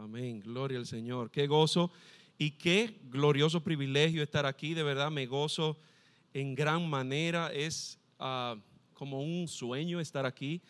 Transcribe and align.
Amén. 0.00 0.38
Gloria 0.38 0.78
al 0.78 0.86
Señor. 0.86 1.28
Qué 1.28 1.48
gozo 1.48 1.90
y 2.38 2.52
qué 2.52 3.00
glorioso 3.10 3.64
privilegio 3.64 4.22
estar 4.22 4.46
aquí. 4.46 4.72
De 4.72 4.84
verdad 4.84 5.10
me 5.10 5.26
gozo 5.26 5.76
en 6.32 6.54
gran 6.54 6.88
manera. 6.88 7.52
Es 7.52 7.98
ah, 8.20 8.54
como 8.94 9.20
un 9.20 9.48
sueño 9.48 9.98
estar 9.98 10.24
aquí, 10.24 10.62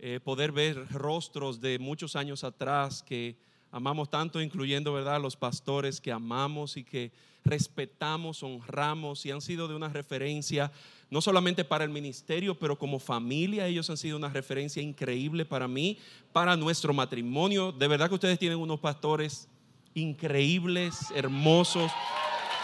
eh, 0.00 0.18
poder 0.18 0.50
ver 0.50 0.88
rostros 0.90 1.60
de 1.60 1.78
muchos 1.78 2.16
años 2.16 2.42
atrás 2.42 3.04
que 3.04 3.38
amamos 3.72 4.10
tanto, 4.10 4.40
incluyendo, 4.40 4.92
¿verdad?, 4.92 5.20
los 5.20 5.34
pastores 5.34 6.00
que 6.00 6.12
amamos 6.12 6.76
y 6.76 6.84
que 6.84 7.10
respetamos, 7.42 8.42
honramos 8.42 9.24
y 9.26 9.30
han 9.30 9.40
sido 9.40 9.66
de 9.66 9.74
una 9.74 9.88
referencia, 9.88 10.70
no 11.10 11.20
solamente 11.20 11.64
para 11.64 11.82
el 11.82 11.90
ministerio, 11.90 12.54
pero 12.56 12.78
como 12.78 12.98
familia, 12.98 13.66
ellos 13.66 13.88
han 13.90 13.96
sido 13.96 14.16
una 14.16 14.28
referencia 14.28 14.82
increíble 14.82 15.44
para 15.44 15.66
mí, 15.66 15.98
para 16.32 16.54
nuestro 16.56 16.92
matrimonio. 16.92 17.72
De 17.72 17.88
verdad 17.88 18.08
que 18.08 18.14
ustedes 18.14 18.38
tienen 18.38 18.58
unos 18.58 18.78
pastores 18.78 19.48
increíbles, 19.94 21.10
hermosos 21.14 21.90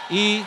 y 0.09 0.41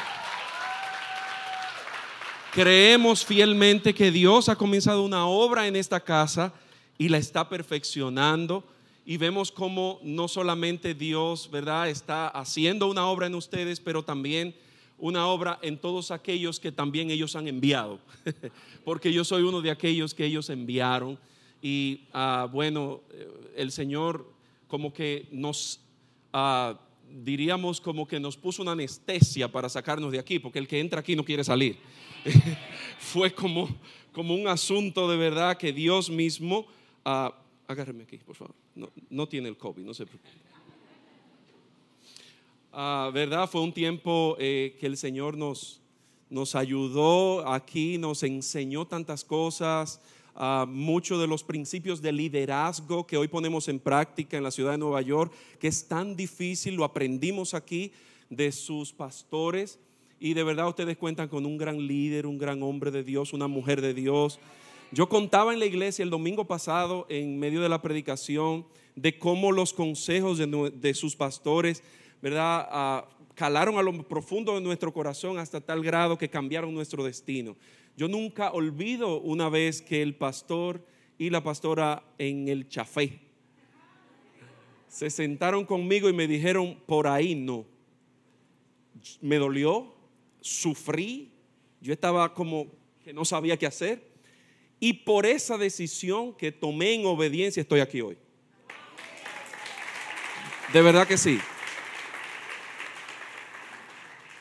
creemos 2.53 3.25
fielmente 3.25 3.95
que 3.95 4.11
Dios 4.11 4.49
ha 4.49 4.57
comenzado 4.57 5.03
una 5.03 5.27
obra 5.27 5.67
en 5.67 5.77
esta 5.77 6.01
casa 6.01 6.53
y 6.99 7.09
la 7.09 7.19
está 7.19 7.49
perfeccionando 7.49 8.65
y 9.05 9.17
vemos 9.17 9.51
cómo 9.51 9.99
no 10.03 10.29
solamente 10.29 10.95
Dios, 10.95 11.51
¿verdad?, 11.51 11.89
está 11.89 12.29
haciendo 12.29 12.89
una 12.89 13.07
obra 13.07 13.27
en 13.27 13.35
ustedes, 13.35 13.81
pero 13.81 14.05
también 14.05 14.55
una 14.99 15.27
obra 15.27 15.59
en 15.63 15.77
todos 15.79 16.13
aquellos 16.13 16.61
que 16.61 16.71
también 16.71 17.11
ellos 17.11 17.35
han 17.35 17.49
enviado. 17.49 17.99
Porque 18.85 19.13
yo 19.13 19.25
soy 19.25 19.43
uno 19.43 19.61
de 19.61 19.73
aquellos 19.73 20.15
que 20.15 20.25
ellos 20.25 20.49
enviaron. 20.49 21.19
Y 21.61 22.03
ah, 22.13 22.49
bueno, 22.51 23.01
el 23.57 23.73
Señor 23.73 24.31
como 24.69 24.93
que 24.93 25.27
nos, 25.33 25.81
ah, 26.33 26.79
diríamos 27.11 27.81
como 27.81 28.07
que 28.07 28.21
nos 28.21 28.37
puso 28.37 28.63
una 28.63 28.73
anestesia 28.73 29.51
para 29.51 29.69
sacarnos 29.69 30.13
de 30.13 30.21
aquí, 30.21 30.39
porque 30.39 30.61
el 30.61 30.69
que 30.69 30.79
entra 30.79 31.01
aquí 31.01 31.17
no 31.17 31.25
quiere 31.25 31.43
salir. 31.43 31.79
Fue 32.99 33.35
como, 33.35 33.69
como 34.13 34.35
un 34.35 34.47
asunto 34.47 35.11
de 35.11 35.17
verdad 35.17 35.57
que 35.57 35.73
Dios 35.73 36.09
mismo... 36.09 36.67
Uh, 37.05 37.31
agárreme 37.67 38.05
aquí, 38.05 38.19
por 38.19 38.37
favor 38.37 38.62
no, 38.75 39.29
tiene 39.29 39.49
el 39.49 39.57
COVID, 39.57 39.85
no 39.85 39.95
se 39.95 40.07
preocupe. 40.07 40.31
Ah, 42.73 43.11
¿Verdad? 43.13 43.49
Fue 43.51 43.61
un 43.61 43.73
tiempo 43.73 44.37
eh, 44.39 44.77
que 44.81 44.87
el 44.87 44.97
Señor 44.97 45.37
nos, 45.37 45.81
nos 46.31 46.55
ayudó 46.55 47.47
aquí, 47.47 47.99
nos 47.99 48.23
enseñó 48.23 48.87
tantas 48.87 49.25
cosas, 49.25 50.01
uh, 50.35 50.67
muchos 50.67 51.21
de 51.21 51.27
los 51.27 51.45
principios 51.45 52.01
de 52.01 52.13
liderazgo 52.13 53.07
que 53.07 53.19
hoy 53.19 53.29
ponemos 53.29 53.69
en 53.69 53.79
práctica 53.79 54.39
en 54.39 54.43
la 54.43 54.51
ciudad 54.51 54.73
de 54.73 54.79
Nueva 54.79 55.03
York, 55.03 55.31
que 55.59 55.69
es 55.69 55.87
tan 55.87 56.17
difícil, 56.17 56.75
lo 56.75 56.85
aprendimos 56.85 57.53
aquí 57.53 57.93
de 58.31 58.51
sus 58.51 58.95
pastores. 58.95 59.79
Y 60.19 60.35
de 60.35 60.45
verdad 60.45 60.69
ustedes 60.69 60.97
cuentan 60.97 61.29
con 61.29 61.45
un 61.45 61.59
gran 61.59 61.87
líder, 61.87 62.27
un 62.27 62.39
gran 62.39 62.63
hombre 62.63 62.91
de 62.91 63.03
Dios, 63.03 63.35
una 63.35 63.49
mujer 63.49 63.83
de 63.83 63.93
Dios. 63.93 64.39
Yo 64.93 65.09
contaba 65.09 65.55
en 65.55 65.59
la 65.59 65.65
iglesia 65.65 66.03
el 66.03 66.11
domingo 66.11 66.47
pasado, 66.47 67.07
en 67.09 67.39
medio 67.39 67.63
de 67.63 67.71
la 67.71 67.81
predicación, 67.81 68.67
de 68.95 69.19
cómo 69.19 69.51
los 69.51 69.73
consejos 69.73 70.37
de, 70.37 70.95
sus 70.95 71.17
pastores, 71.17 71.83
¿verdad? 72.21 72.69
Ah, 72.71 73.09
calaron 73.35 73.79
a 73.79 73.83
lo 73.83 74.07
profundo 74.07 74.55
de 74.55 74.61
nuestro 74.61 74.93
corazón 74.93 75.39
hasta 75.39 75.63
tal 75.63 75.83
grado 75.83 76.19
que 76.19 76.29
cambiaron 76.29 76.75
nuestro 76.75 77.03
destino. 77.03 77.57
Yo 77.97 78.07
nunca 78.07 78.53
olvido 78.53 79.19
una 79.21 79.49
vez 79.49 79.81
que 79.81 80.03
el 80.03 80.15
pastor 80.15 80.85
y 81.17 81.31
la 81.31 81.43
pastora 81.43 82.05
en 82.19 82.49
el 82.49 82.69
chafé 82.69 83.19
se 84.89 85.09
sentaron 85.09 85.65
conmigo 85.65 86.11
y 86.11 86.13
me 86.13 86.29
dijeron, 86.29 86.79
por 86.85 87.07
ahí 87.07 87.35
no. 87.35 87.65
Me 89.23 89.37
dolió, 89.37 89.95
sufrí, 90.43 91.33
yo 91.81 91.95
estaba 91.95 92.35
como 92.35 92.67
que 93.03 93.15
no 93.15 93.25
sabía 93.25 93.57
qué 93.57 93.65
hacer. 93.65 94.12
Y 94.85 94.95
por 94.95 95.27
esa 95.27 95.57
decisión 95.57 96.35
que 96.35 96.51
tomé 96.51 96.95
en 96.95 97.07
obediencia 97.07 97.61
estoy 97.61 97.79
aquí 97.79 98.01
hoy. 98.01 98.19
De 100.73 100.83
verdad 100.83 101.07
que 101.07 101.17
sí. 101.17 101.39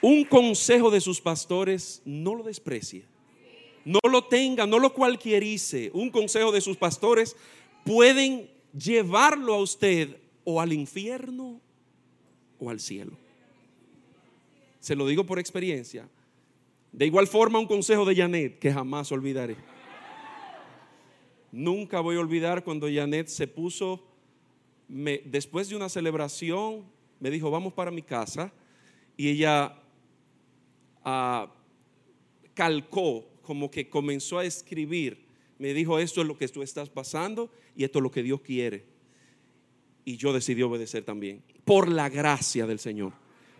Un 0.02 0.26
consejo 0.26 0.90
de 0.90 1.00
sus 1.00 1.22
pastores 1.22 2.02
no 2.06 2.34
lo 2.34 2.44
desprecie. 2.44 3.04
No 3.86 4.00
lo 4.10 4.24
tenga, 4.24 4.66
no 4.66 4.80
lo 4.80 4.96
cualquierice. 4.96 5.92
Un 5.94 6.10
consejo 6.10 6.52
de 6.52 6.62
sus 6.62 6.76
pastores 6.76 7.36
pueden 7.86 8.50
llevarlo 8.76 9.54
a 9.54 9.62
usted 9.62 10.18
o 10.44 10.60
al 10.60 10.74
infierno 10.74 11.62
o 12.58 12.72
al 12.72 12.80
cielo. 12.80 13.12
Se 14.80 14.96
lo 14.96 15.06
digo 15.06 15.24
por 15.24 15.38
experiencia. 15.38 16.10
De 16.92 17.06
igual 17.06 17.28
forma, 17.28 17.60
un 17.60 17.68
consejo 17.68 18.06
de 18.06 18.16
Janet 18.16 18.58
que 18.58 18.74
jamás 18.74 19.12
olvidaré. 19.12 19.56
Nunca 21.52 22.00
voy 22.00 22.16
a 22.16 22.20
olvidar 22.20 22.64
cuando 22.64 22.88
Janet 22.92 23.28
se 23.28 23.48
puso, 23.48 24.04
después 24.88 25.70
de 25.70 25.76
una 25.76 25.90
celebración, 25.90 26.86
me 27.20 27.30
dijo, 27.30 27.52
vamos 27.52 27.74
para 27.74 27.92
mi 27.92 28.02
casa. 28.02 28.52
Y 29.18 29.30
ella 29.30 29.78
ah, 31.04 31.52
calcó, 32.54 33.26
como 33.42 33.70
que 33.70 33.90
comenzó 33.90 34.40
a 34.40 34.46
escribir. 34.46 35.26
Me 35.60 35.74
dijo, 35.74 36.00
esto 36.00 36.22
es 36.22 36.28
lo 36.28 36.38
que 36.38 36.48
tú 36.48 36.64
estás 36.64 36.90
pasando 36.90 37.52
y 37.76 37.84
esto 37.84 38.00
es 38.00 38.04
lo 38.04 38.12
que 38.12 38.24
Dios 38.24 38.42
quiere. 38.42 38.86
Y 40.06 40.18
yo 40.18 40.34
decidí 40.34 40.64
obedecer 40.64 41.04
también, 41.04 41.44
por 41.66 41.88
la 41.88 42.10
gracia 42.10 42.66
del 42.66 42.80
Señor. 42.80 43.14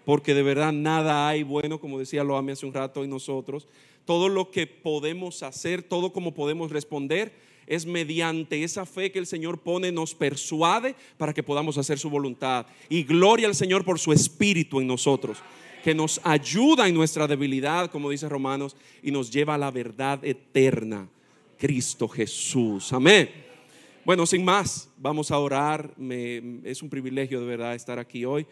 Porque 0.06 0.34
de 0.34 0.42
verdad 0.42 0.74
nada 0.74 1.28
hay 1.28 1.44
bueno, 1.44 1.80
como 1.80 2.00
decía 2.00 2.24
lo 2.24 2.38
hace 2.38 2.66
un 2.66 2.74
rato, 2.74 3.04
y 3.04 3.08
nosotros. 3.08 3.68
Todo 4.06 4.30
lo 4.30 4.50
que 4.50 4.66
podemos 4.66 5.44
hacer, 5.44 5.84
todo 5.84 6.12
como 6.12 6.34
podemos 6.34 6.72
responder, 6.72 7.32
es 7.72 7.86
mediante 7.86 8.66
esa 8.66 8.86
fe 8.86 9.14
que 9.14 9.20
el 9.20 9.26
Señor 9.26 9.58
pone, 9.58 9.94
nos 9.94 10.14
persuade 10.14 10.94
para 11.18 11.34
que 11.34 11.42
podamos 11.42 11.78
hacer 11.78 11.98
su 11.98 12.10
voluntad. 12.10 12.66
Y 12.90 13.04
gloria 13.04 13.48
al 13.48 13.56
Señor 13.56 13.86
por 13.86 13.98
su 13.98 14.12
espíritu 14.12 14.82
en 14.82 14.88
nosotros, 14.88 15.38
que 15.82 15.96
nos 15.96 16.20
ayuda 16.26 16.90
en 16.90 16.94
nuestra 16.94 17.28
debilidad, 17.28 17.90
como 17.90 18.10
dice 18.10 18.28
Romanos, 18.28 18.76
y 19.02 19.12
nos 19.12 19.32
lleva 19.32 19.56
a 19.56 19.58
la 19.58 19.72
verdad 19.72 20.20
eterna. 20.26 21.08
Cristo 21.58 22.10
Jesús. 22.10 22.92
Amén. 22.92 23.30
Bueno, 24.04 24.26
sin 24.26 24.44
más, 24.44 24.90
vamos 24.98 25.32
a 25.32 25.40
orar. 25.40 25.94
es 26.66 26.82
un 26.82 26.90
privilegio 26.90 27.40
de 27.40 27.46
verdad 27.46 27.74
estar 27.74 28.00
aquí 28.00 28.26
hoy. 28.26 28.46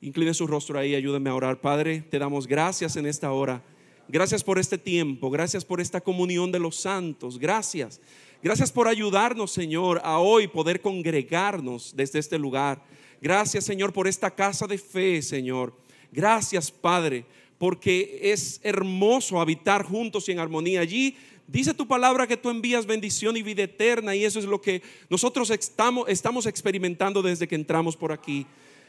Incline 0.00 0.32
su 0.32 0.46
rostro 0.46 0.78
ahí, 0.78 0.94
ayúdenme 0.94 1.28
a 1.28 1.34
orar. 1.34 1.60
Padre, 1.60 2.04
te 2.08 2.20
damos 2.20 2.46
gracias 2.46 2.94
en 2.94 3.06
esta 3.06 3.32
hora. 3.32 3.64
Gracias 4.06 4.44
por 4.44 4.60
este 4.60 4.78
tiempo, 4.78 5.28
gracias 5.28 5.64
por 5.64 5.80
esta 5.80 6.00
comunión 6.00 6.52
de 6.52 6.58
los 6.60 6.76
santos. 6.76 7.38
Gracias 7.38 8.00
Gracias 8.42 8.72
por 8.72 8.88
ayudarnos, 8.88 9.50
Señor, 9.50 10.00
a 10.02 10.18
hoy 10.18 10.48
poder 10.48 10.80
congregarnos 10.80 11.94
desde 11.94 12.18
este 12.18 12.38
lugar. 12.38 12.82
Gracias, 13.20 13.64
Señor, 13.64 13.92
por 13.92 14.08
esta 14.08 14.34
casa 14.34 14.66
de 14.66 14.78
fe, 14.78 15.20
Señor. 15.20 15.74
Gracias, 16.10 16.70
Padre, 16.70 17.26
porque 17.58 18.18
es 18.22 18.58
hermoso 18.62 19.38
habitar 19.38 19.84
juntos 19.84 20.26
y 20.26 20.32
en 20.32 20.38
armonía. 20.38 20.80
Allí 20.80 21.18
dice 21.46 21.74
tu 21.74 21.86
palabra 21.86 22.26
que 22.26 22.38
tú 22.38 22.48
envías 22.48 22.86
bendición 22.86 23.36
y 23.36 23.42
vida 23.42 23.64
eterna 23.64 24.16
y 24.16 24.24
eso 24.24 24.38
es 24.38 24.46
lo 24.46 24.58
que 24.62 24.80
nosotros 25.10 25.50
estamos, 25.50 26.08
estamos 26.08 26.46
experimentando 26.46 27.20
desde 27.20 27.46
que 27.46 27.56
entramos 27.56 27.94
por 27.94 28.10
aquí. 28.10 28.46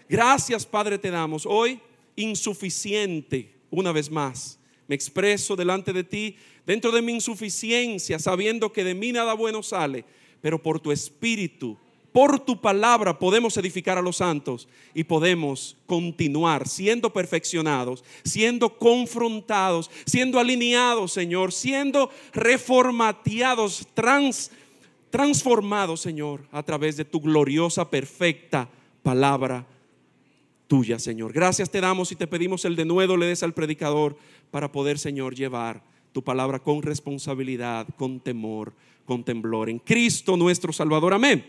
Gracias, 0.07 0.65
Padre, 0.65 0.97
te 0.97 1.11
damos. 1.11 1.45
Hoy 1.45 1.81
insuficiente, 2.15 3.53
una 3.69 3.91
vez 3.91 4.09
más. 4.09 4.60
Me 4.91 4.95
expreso 4.95 5.55
delante 5.55 5.93
de 5.93 6.03
ti 6.03 6.35
dentro 6.65 6.91
de 6.91 7.01
mi 7.01 7.13
insuficiencia, 7.13 8.19
sabiendo 8.19 8.73
que 8.73 8.83
de 8.83 8.93
mí 8.93 9.13
nada 9.13 9.33
bueno 9.35 9.63
sale, 9.63 10.03
pero 10.41 10.61
por 10.61 10.81
tu 10.81 10.91
espíritu, 10.91 11.77
por 12.11 12.41
tu 12.41 12.59
palabra 12.59 13.17
podemos 13.17 13.55
edificar 13.55 13.97
a 13.97 14.01
los 14.01 14.17
santos 14.17 14.67
y 14.93 15.05
podemos 15.05 15.77
continuar 15.85 16.67
siendo 16.67 17.13
perfeccionados, 17.13 18.03
siendo 18.25 18.77
confrontados, 18.77 19.89
siendo 20.05 20.41
alineados, 20.41 21.13
Señor, 21.13 21.53
siendo 21.53 22.11
reformateados, 22.33 23.87
trans, 23.93 24.51
transformados, 25.09 26.01
Señor, 26.01 26.45
a 26.51 26.63
través 26.63 26.97
de 26.97 27.05
tu 27.05 27.21
gloriosa, 27.21 27.89
perfecta 27.89 28.67
palabra 29.03 29.65
tuya, 30.71 30.99
Señor. 30.99 31.33
Gracias 31.33 31.69
te 31.69 31.81
damos 31.81 32.13
y 32.13 32.15
te 32.15 32.27
pedimos 32.27 32.63
el 32.63 32.77
de 32.77 32.85
nuevo 32.85 33.17
le 33.17 33.25
des 33.25 33.43
al 33.43 33.53
predicador 33.53 34.15
para 34.51 34.71
poder, 34.71 34.99
Señor, 34.99 35.33
llevar 35.33 35.83
tu 36.11 36.23
palabra 36.23 36.59
con 36.59 36.81
responsabilidad, 36.81 37.87
con 37.95 38.19
temor, 38.19 38.73
con 39.05 39.23
temblor. 39.23 39.69
En 39.69 39.79
Cristo 39.79 40.37
nuestro 40.37 40.73
Salvador. 40.73 41.13
Amén. 41.13 41.45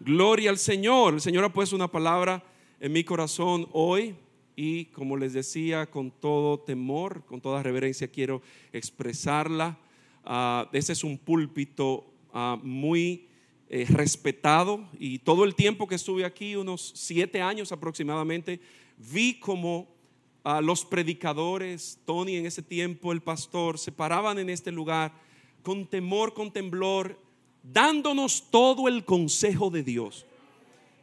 Gloria 0.00 0.50
al 0.50 0.58
Señor. 0.58 1.14
El 1.14 1.20
Señor 1.20 1.44
ha 1.44 1.52
puesto 1.52 1.76
una 1.76 1.90
palabra 1.90 2.44
en 2.80 2.92
mi 2.92 3.04
corazón 3.04 3.68
hoy 3.72 4.14
y 4.56 4.86
como 4.86 5.16
les 5.16 5.32
decía, 5.32 5.86
con 5.86 6.10
todo 6.10 6.58
temor, 6.58 7.24
con 7.24 7.40
toda 7.40 7.62
reverencia 7.62 8.08
quiero 8.08 8.42
expresarla. 8.72 9.78
Este 10.72 10.92
es 10.92 11.04
un 11.04 11.18
púlpito 11.18 12.04
ah, 12.32 12.58
muy 12.62 13.28
eh, 13.68 13.86
respetado 13.88 14.88
y 14.98 15.18
todo 15.20 15.44
el 15.44 15.54
tiempo 15.54 15.86
que 15.86 15.94
estuve 15.94 16.24
aquí, 16.24 16.56
unos 16.56 16.92
siete 16.94 17.40
años 17.40 17.72
aproximadamente, 17.72 18.60
vi 18.98 19.38
como 19.38 19.93
a 20.44 20.60
los 20.60 20.84
predicadores, 20.84 21.98
Tony 22.04 22.36
en 22.36 22.44
ese 22.44 22.62
tiempo, 22.62 23.12
el 23.12 23.22
pastor, 23.22 23.78
se 23.78 23.90
paraban 23.90 24.38
en 24.38 24.50
este 24.50 24.70
lugar 24.70 25.12
con 25.62 25.86
temor, 25.86 26.34
con 26.34 26.52
temblor, 26.52 27.18
dándonos 27.62 28.50
todo 28.50 28.86
el 28.86 29.06
consejo 29.06 29.70
de 29.70 29.82
Dios, 29.82 30.26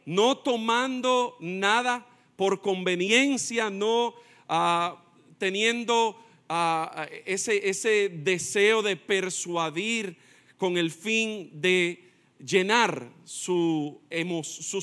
no 0.06 0.38
tomando 0.38 1.36
nada 1.40 2.06
por 2.36 2.62
conveniencia, 2.62 3.72
no 3.72 4.14
ah, 4.48 5.04
teniendo 5.40 6.16
ah, 6.48 7.08
ese, 7.26 7.68
ese 7.68 8.10
deseo 8.10 8.84
de 8.84 8.96
persuadir 8.96 10.18
con 10.58 10.78
el 10.78 10.92
fin 10.92 11.50
de 11.60 12.12
llenar 12.46 13.12
sus 13.24 13.96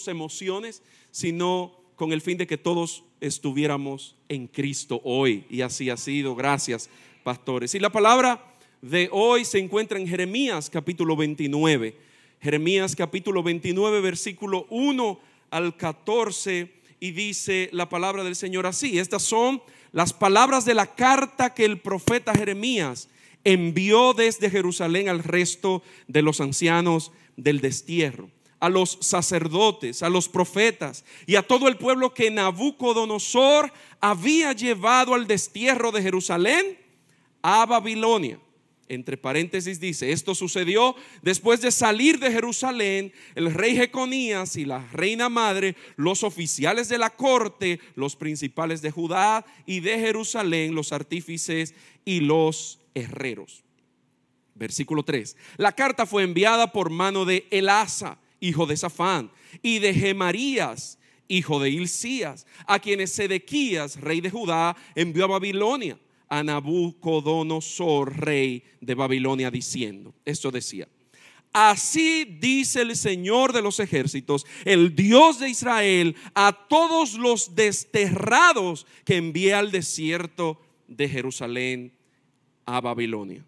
emociones, 0.09 0.83
sino 1.13 1.77
con 1.95 2.13
el 2.13 2.21
fin 2.21 2.39
de 2.39 2.49
que 2.49 2.59
todos 2.59 3.05
estuviéramos 3.21 4.17
en 4.29 4.47
Cristo 4.47 5.01
hoy. 5.05 5.45
Y 5.51 5.63
así 5.63 5.91
ha 5.91 5.97
sido. 5.97 6.35
Gracias, 6.35 6.89
pastores. 7.23 7.75
Y 7.75 7.79
la 7.79 7.91
palabra 7.91 8.45
de 8.83 9.09
hoy 9.13 9.45
se 9.45 9.59
encuentra 9.59 9.99
en 9.99 10.07
Jeremías 10.07 10.71
capítulo 10.71 11.17
29. 11.17 11.97
Jeremías 12.41 12.95
capítulo 12.95 13.43
29, 13.43 14.01
versículo 14.01 14.67
1 14.71 15.21
al 15.51 15.77
14. 15.77 16.73
Y 17.01 17.13
dice 17.13 17.69
la 17.73 17.89
palabra 17.89 18.25
del 18.25 18.37
Señor 18.37 18.67
así. 18.67 18.99
Estas 18.99 19.23
son 19.23 19.63
las 19.93 20.13
palabras 20.13 20.65
de 20.65 20.75
la 20.75 20.95
carta 20.95 21.55
que 21.55 21.65
el 21.65 21.81
profeta 21.81 22.35
Jeremías 22.35 23.09
envió 23.45 24.15
desde 24.15 24.51
Jerusalén 24.51 25.09
al 25.09 25.23
resto 25.23 25.83
de 26.07 26.23
los 26.23 26.41
ancianos 26.41 27.13
del 27.37 27.61
destierro, 27.61 28.31
a 28.61 28.69
los 28.69 28.99
sacerdotes, 29.01 30.03
a 30.03 30.09
los 30.09 30.29
profetas 30.29 31.05
y 31.27 31.37
a 31.37 31.47
todo 31.47 31.69
el 31.69 31.77
pueblo 31.77 32.13
que 32.13 32.31
Nabucodonosor 32.31 33.73
había 34.01 34.53
llevado 34.53 35.15
al 35.15 35.27
destierro 35.27 35.93
de 35.93 36.03
Jerusalén 36.03 36.79
a 37.43 37.67
Babilonia. 37.67 38.39
Entre 38.89 39.19
paréntesis 39.19 39.81
dice, 39.81 40.13
esto 40.13 40.35
sucedió 40.35 40.97
después 41.21 41.61
de 41.61 41.71
salir 41.71 42.19
de 42.19 42.33
Jerusalén 42.33 43.13
el 43.35 43.53
rey 43.53 43.77
Jeconías 43.77 44.57
y 44.57 44.65
la 44.65 44.87
reina 44.93 45.29
madre, 45.29 45.77
los 45.97 46.25
oficiales 46.25 46.89
de 46.89 46.97
la 46.97 47.11
corte, 47.11 47.81
los 47.97 48.17
principales 48.17 48.81
de 48.81 48.91
Judá 48.91 49.45
y 49.67 49.81
de 49.81 49.99
Jerusalén, 49.99 50.75
los 50.75 50.93
artífices 50.93 51.75
y 52.07 52.21
los 52.21 52.81
herreros. 52.95 53.63
Versículo 54.55 55.05
3. 55.05 55.37
La 55.59 55.73
carta 55.73 56.07
fue 56.07 56.23
enviada 56.23 56.73
por 56.73 56.89
mano 56.89 57.27
de 57.27 57.47
Elasa, 57.51 58.19
hijo 58.41 58.67
de 58.67 58.77
Safán, 58.77 59.31
y 59.63 59.79
de 59.79 59.95
Gemarías, 59.95 60.99
hijo 61.29 61.61
de 61.61 61.71
Hilcías, 61.71 62.47
a 62.67 62.79
quienes 62.79 63.13
Sedequías, 63.13 64.01
rey 64.01 64.21
de 64.21 64.31
Judá, 64.31 64.77
envió 64.95 65.25
a 65.25 65.29
Babilonia, 65.29 65.99
a 66.29 66.43
Nabucodonosor, 66.43 68.19
rey 68.19 68.63
de 68.81 68.95
Babilonia, 68.95 69.51
diciendo, 69.51 70.15
esto 70.25 70.51
decía, 70.51 70.89
Así 71.53 72.25
dice 72.25 72.83
el 72.83 72.95
Señor 72.95 73.53
de 73.53 73.63
los 73.63 73.81
ejércitos, 73.81 74.47
el 74.65 74.95
Dios 74.95 75.41
de 75.41 75.49
Israel, 75.49 76.15
a 76.35 76.67
todos 76.69 77.15
los 77.15 77.55
desterrados 77.55 78.87
que 79.05 79.17
envié 79.17 79.55
al 79.55 79.73
desierto 79.73 80.61
de 80.87 81.09
Jerusalén 81.09 81.93
a 82.67 82.81
Babilonia. 82.81 83.45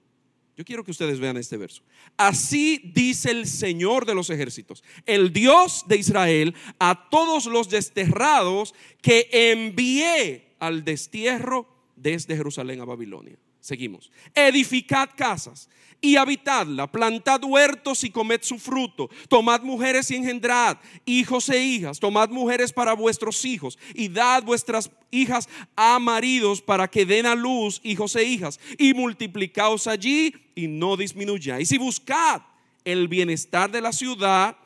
Yo 0.61 0.65
quiero 0.67 0.85
que 0.85 0.91
ustedes 0.91 1.21
vean 1.21 1.39
este 1.39 1.57
verso. 1.57 1.83
Así 2.19 2.93
dice 2.93 3.31
el 3.31 3.47
Señor 3.47 4.05
de 4.05 4.15
los 4.15 4.29
ejércitos, 4.29 4.85
el 5.07 5.33
Dios 5.33 5.87
de 5.89 5.97
Israel, 5.97 6.55
a 6.79 7.09
todos 7.09 7.47
los 7.47 7.71
desterrados 7.71 8.75
que 9.01 9.27
envié 9.33 10.55
al 10.59 10.85
destierro 10.85 11.67
desde 11.97 12.37
Jerusalén 12.37 12.83
a 12.83 12.85
Babilonia. 12.85 13.39
Seguimos. 13.61 14.11
Edificad 14.35 15.11
casas 15.17 15.69
y 16.01 16.17
habitadla, 16.17 16.91
plantad 16.91 17.45
huertos 17.45 18.05
y 18.05 18.11
comed 18.11 18.41
su 18.43 18.59
fruto, 18.59 19.11
tomad 19.29 19.61
mujeres 19.61 20.11
y 20.11 20.17
engendrad 20.17 20.79
hijos 21.05 21.49
e 21.51 21.62
hijas, 21.62 22.01
tomad 22.01 22.31
mujeres 22.31 22.73
para 22.73 22.95
vuestros 22.95 23.45
hijos 23.45 23.79
y 23.95 24.09
dad 24.09 24.43
vuestras 24.45 24.91
hijas 25.11 25.49
a 25.77 25.99
maridos 25.99 26.62
para 26.62 26.89
que 26.89 27.05
den 27.05 27.27
a 27.27 27.35
luz 27.35 27.81
hijos 27.83 28.17
e 28.17 28.25
hijas. 28.25 28.59
Y 28.79 28.95
multiplicaos 28.95 29.87
allí 29.87 30.35
y 30.55 30.69
no 30.69 30.97
disminuyáis. 30.97 31.71
Y 31.73 31.79
buscad 31.79 32.43
el 32.85 33.09
bienestar 33.09 33.71
de 33.71 33.81
la 33.81 33.93
ciudad 33.93 34.57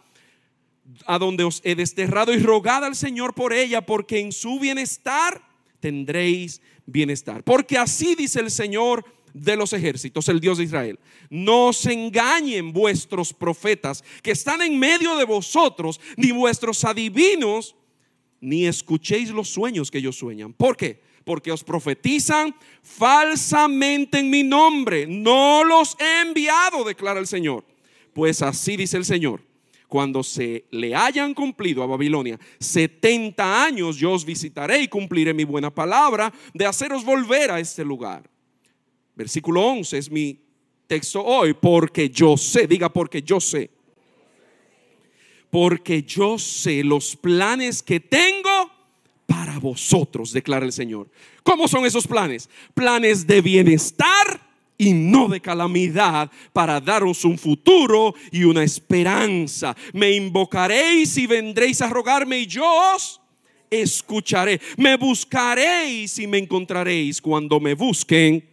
a 1.06 1.19
donde 1.19 1.44
os 1.44 1.61
he 1.64 1.75
desterrado 1.75 2.32
y 2.32 2.38
rogad 2.38 2.85
al 2.85 2.94
Señor 2.94 3.35
por 3.35 3.52
ella 3.52 3.85
porque 3.85 4.20
en 4.20 4.32
su 4.32 4.61
bienestar 4.61 5.43
tendréis 5.81 6.61
bienestar. 6.86 7.42
Porque 7.42 7.78
así 7.78 8.14
dice 8.14 8.40
el 8.40 8.50
Señor 8.50 9.04
de 9.32 9.56
los 9.56 9.72
ejércitos, 9.72 10.28
el 10.28 10.40
Dios 10.40 10.58
de 10.58 10.64
Israel. 10.64 10.98
No 11.28 11.72
se 11.72 11.92
engañen 11.92 12.72
vuestros 12.72 13.32
profetas 13.32 14.04
que 14.22 14.31
están 14.31 14.62
en 14.62 14.78
medio 14.78 15.16
de 15.16 15.25
vosotros, 15.25 16.00
ni 16.16 16.31
vuestros 16.31 16.84
adivinos, 16.84 17.75
ni 18.40 18.66
escuchéis 18.66 19.31
los 19.31 19.48
sueños 19.48 19.90
que 19.90 19.98
ellos 19.98 20.16
sueñan. 20.16 20.52
¿Por 20.52 20.76
qué? 20.76 21.02
Porque 21.25 21.50
os 21.50 21.64
profetizan 21.64 22.54
falsamente 22.82 24.19
en 24.19 24.31
mi 24.31 24.42
nombre. 24.42 25.06
No 25.06 25.64
los 25.64 25.96
he 25.98 26.20
enviado, 26.20 26.84
declara 26.84 27.19
el 27.19 27.26
Señor. 27.26 27.64
Pues 28.12 28.42
así 28.42 28.76
dice 28.76 28.96
el 28.96 29.04
Señor 29.04 29.53
cuando 29.94 30.25
se 30.25 30.64
le 30.73 30.93
hayan 30.93 31.35
cumplido 31.35 31.81
a 31.81 31.87
Babilonia 31.87 32.37
70 32.58 33.64
años, 33.64 33.96
yo 33.96 34.11
os 34.11 34.25
visitaré 34.25 34.82
y 34.82 34.88
cumpliré 34.88 35.32
mi 35.32 35.44
buena 35.44 35.73
palabra 35.73 36.35
de 36.52 36.67
haceros 36.67 37.05
volver 37.05 37.52
a 37.52 37.61
este 37.61 37.85
lugar. 37.85 38.29
Versículo 39.14 39.62
11 39.62 39.96
es 39.96 40.11
mi 40.11 40.37
texto 40.88 41.23
hoy, 41.23 41.55
porque 41.55 42.11
yo 42.11 42.37
sé, 42.37 42.67
diga 42.67 42.93
porque 42.93 43.23
yo 43.23 43.38
sé. 43.38 43.70
Porque 45.49 46.02
yo 46.02 46.41
sé 46.41 46.82
los 46.82 47.14
planes 47.14 47.81
que 47.81 48.00
tengo 48.00 48.73
para 49.26 49.61
vosotros, 49.61 50.32
declara 50.32 50.67
el 50.67 50.73
Señor. 50.73 51.08
¿Cómo 51.44 51.69
son 51.69 51.87
esos 51.87 52.08
planes? 52.08 52.50
Planes 52.75 53.29
de 53.29 53.41
bienestar 53.41 54.44
y 54.76 54.92
no 54.92 55.28
de 55.28 55.40
calamidad, 55.40 56.30
para 56.52 56.80
daros 56.80 57.24
un 57.24 57.38
futuro 57.38 58.14
y 58.30 58.44
una 58.44 58.62
esperanza. 58.62 59.76
Me 59.92 60.12
invocaréis 60.12 61.16
y 61.16 61.26
vendréis 61.26 61.80
a 61.82 61.88
rogarme 61.88 62.40
y 62.40 62.46
yo 62.46 62.64
os 62.94 63.20
escucharé. 63.70 64.60
Me 64.76 64.96
buscaréis 64.96 66.19
y 66.19 66.26
me 66.26 66.38
encontraréis 66.38 67.20
cuando 67.20 67.60
me 67.60 67.74
busquen 67.74 68.44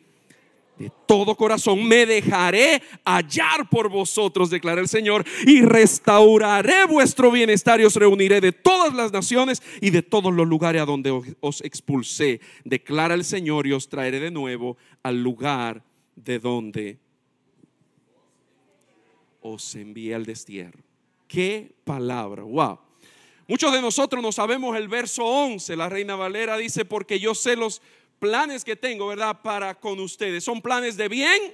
de 0.77 0.91
todo 1.07 1.35
corazón. 1.35 1.87
Me 1.87 2.05
dejaré 2.05 2.81
hallar 3.05 3.69
por 3.69 3.89
vosotros, 3.89 4.49
declara 4.49 4.81
el 4.81 4.87
Señor, 4.87 5.25
y 5.45 5.61
restauraré 5.61 6.85
vuestro 6.85 7.31
bienestar 7.31 7.79
y 7.79 7.85
os 7.85 7.95
reuniré 7.95 8.41
de 8.41 8.51
todas 8.51 8.93
las 8.93 9.11
naciones 9.11 9.61
y 9.79 9.91
de 9.91 10.01
todos 10.01 10.33
los 10.33 10.47
lugares 10.47 10.81
a 10.81 10.85
donde 10.85 11.11
os 11.39 11.61
expulsé, 11.61 12.41
declara 12.63 13.13
el 13.13 13.23
Señor, 13.23 13.67
y 13.67 13.73
os 13.73 13.89
traeré 13.89 14.19
de 14.19 14.31
nuevo 14.31 14.77
al 15.03 15.21
lugar 15.21 15.83
de 16.23 16.39
donde 16.39 16.99
os 19.41 19.75
envía 19.75 20.15
al 20.15 20.25
destierro. 20.25 20.83
Qué 21.27 21.71
palabra, 21.83 22.43
wow. 22.43 22.79
Muchos 23.47 23.73
de 23.73 23.81
nosotros 23.81 24.21
no 24.21 24.31
sabemos 24.31 24.77
el 24.77 24.87
verso 24.87 25.25
11. 25.25 25.75
La 25.75 25.89
Reina 25.89 26.15
Valera 26.15 26.57
dice, 26.57 26.85
porque 26.85 27.19
yo 27.19 27.35
sé 27.35 27.55
los 27.55 27.81
planes 28.19 28.63
que 28.63 28.75
tengo, 28.75 29.07
¿verdad? 29.07 29.41
Para 29.41 29.75
con 29.79 29.99
ustedes. 29.99 30.43
Son 30.43 30.61
planes 30.61 30.95
de 30.95 31.07
bien 31.07 31.53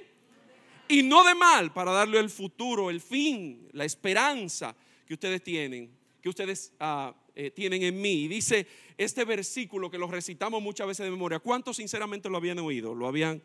y 0.88 1.02
no 1.02 1.24
de 1.24 1.34
mal, 1.34 1.72
para 1.72 1.92
darle 1.92 2.18
el 2.18 2.30
futuro, 2.30 2.90
el 2.90 3.00
fin, 3.00 3.68
la 3.72 3.84
esperanza 3.84 4.74
que 5.06 5.14
ustedes 5.14 5.42
tienen, 5.42 5.90
que 6.22 6.28
ustedes 6.28 6.72
ah, 6.78 7.14
eh, 7.34 7.50
tienen 7.50 7.82
en 7.82 8.00
mí. 8.00 8.24
Y 8.24 8.28
dice 8.28 8.66
este 8.96 9.24
versículo 9.24 9.90
que 9.90 9.98
lo 9.98 10.06
recitamos 10.08 10.62
muchas 10.62 10.86
veces 10.86 11.04
de 11.04 11.10
memoria. 11.10 11.38
¿Cuántos 11.38 11.76
sinceramente 11.76 12.28
lo 12.28 12.36
habían 12.36 12.58
oído? 12.58 12.94
¿Lo 12.94 13.06
habían 13.06 13.42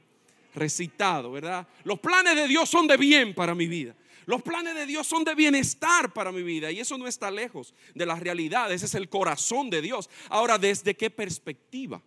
recitado, 0.55 1.31
¿verdad? 1.31 1.67
Los 1.83 1.99
planes 1.99 2.35
de 2.35 2.47
Dios 2.47 2.69
son 2.69 2.87
de 2.87 2.97
bien 2.97 3.33
para 3.33 3.55
mi 3.55 3.67
vida. 3.67 3.95
Los 4.25 4.41
planes 4.41 4.75
de 4.75 4.85
Dios 4.85 5.05
son 5.05 5.23
de 5.23 5.35
bienestar 5.35 6.13
para 6.13 6.31
mi 6.31 6.43
vida 6.43 6.71
y 6.71 6.79
eso 6.79 6.97
no 6.97 7.07
está 7.07 7.29
lejos 7.29 7.73
de 7.93 8.05
la 8.05 8.15
realidad, 8.15 8.71
ese 8.71 8.85
es 8.85 8.95
el 8.95 9.09
corazón 9.09 9.69
de 9.69 9.81
Dios. 9.81 10.09
Ahora, 10.29 10.57
¿desde 10.57 10.95
qué 10.95 11.09
perspectiva? 11.09 12.01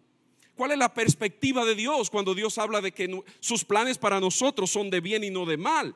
¿Cuál 0.55 0.73
es 0.73 0.79
la 0.79 0.93
perspectiva 0.93 1.65
de 1.67 1.75
Dios 1.75 2.09
cuando 2.09 2.35
Dios 2.35 2.57
habla 2.57 2.81
de 2.81 2.93
que 2.93 3.23
sus 3.41 3.65
planes 3.65 3.99
para 3.99 4.21
nosotros 4.21 4.71
son 4.71 4.89
de 4.89 5.01
bien 5.01 5.23
y 5.23 5.31
no 5.31 5.45
de 5.45 5.59
mal? 5.59 5.95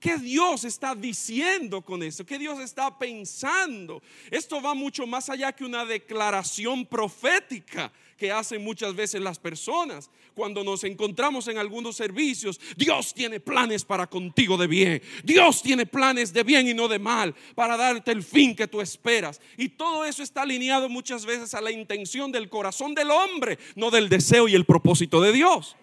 ¿Qué 0.00 0.16
Dios 0.16 0.64
está 0.64 0.94
diciendo 0.94 1.82
con 1.82 2.02
esto? 2.02 2.24
¿Qué 2.24 2.38
Dios 2.38 2.60
está 2.60 2.96
pensando? 2.96 4.00
Esto 4.30 4.62
va 4.62 4.74
mucho 4.74 5.06
más 5.06 5.28
allá 5.28 5.52
que 5.52 5.64
una 5.64 5.84
declaración 5.84 6.86
profética 6.86 7.90
que 8.16 8.30
hacen 8.30 8.62
muchas 8.62 8.94
veces 8.94 9.20
las 9.20 9.38
personas 9.38 10.10
cuando 10.34 10.62
nos 10.62 10.84
encontramos 10.84 11.48
en 11.48 11.58
algunos 11.58 11.96
servicios. 11.96 12.60
Dios 12.76 13.12
tiene 13.12 13.40
planes 13.40 13.84
para 13.84 14.06
contigo 14.06 14.56
de 14.56 14.66
bien. 14.68 15.02
Dios 15.24 15.62
tiene 15.62 15.84
planes 15.84 16.32
de 16.32 16.44
bien 16.44 16.68
y 16.68 16.74
no 16.74 16.86
de 16.86 16.98
mal 16.98 17.34
para 17.56 17.76
darte 17.76 18.12
el 18.12 18.22
fin 18.22 18.54
que 18.54 18.68
tú 18.68 18.80
esperas. 18.80 19.40
Y 19.56 19.70
todo 19.70 20.04
eso 20.04 20.22
está 20.22 20.42
alineado 20.42 20.88
muchas 20.88 21.26
veces 21.26 21.54
a 21.54 21.60
la 21.60 21.72
intención 21.72 22.30
del 22.30 22.48
corazón 22.48 22.94
del 22.94 23.10
hombre, 23.10 23.58
no 23.74 23.90
del 23.90 24.08
deseo 24.08 24.46
y 24.46 24.54
el 24.54 24.64
propósito 24.64 25.20
de 25.20 25.32
Dios. 25.32 25.76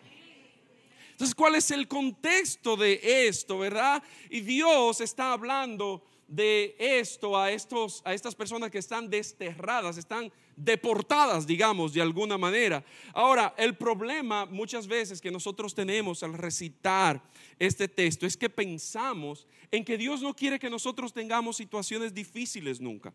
Entonces, 1.15 1.33
¿cuál 1.33 1.55
es 1.55 1.71
el 1.71 1.87
contexto 1.87 2.75
de 2.75 2.99
esto, 3.01 3.59
verdad? 3.59 4.03
Y 4.29 4.41
Dios 4.41 4.99
está 4.99 5.31
hablando 5.31 6.03
de 6.27 6.75
esto 6.77 7.37
a, 7.37 7.51
estos, 7.51 8.01
a 8.03 8.13
estas 8.13 8.35
personas 8.35 8.69
que 8.69 8.79
están 8.79 9.09
desterradas, 9.09 9.95
están 9.95 10.29
deportadas, 10.57 11.47
digamos, 11.47 11.93
de 11.93 12.01
alguna 12.01 12.37
manera. 12.37 12.83
Ahora, 13.13 13.55
el 13.57 13.77
problema 13.77 14.45
muchas 14.45 14.87
veces 14.87 15.21
que 15.21 15.31
nosotros 15.31 15.73
tenemos 15.73 16.21
al 16.21 16.33
recitar 16.33 17.23
este 17.57 17.87
texto 17.87 18.25
es 18.25 18.35
que 18.35 18.49
pensamos 18.49 19.47
en 19.71 19.85
que 19.85 19.97
Dios 19.97 20.21
no 20.21 20.35
quiere 20.35 20.59
que 20.59 20.69
nosotros 20.69 21.13
tengamos 21.13 21.55
situaciones 21.55 22.13
difíciles 22.13 22.81
nunca. 22.81 23.13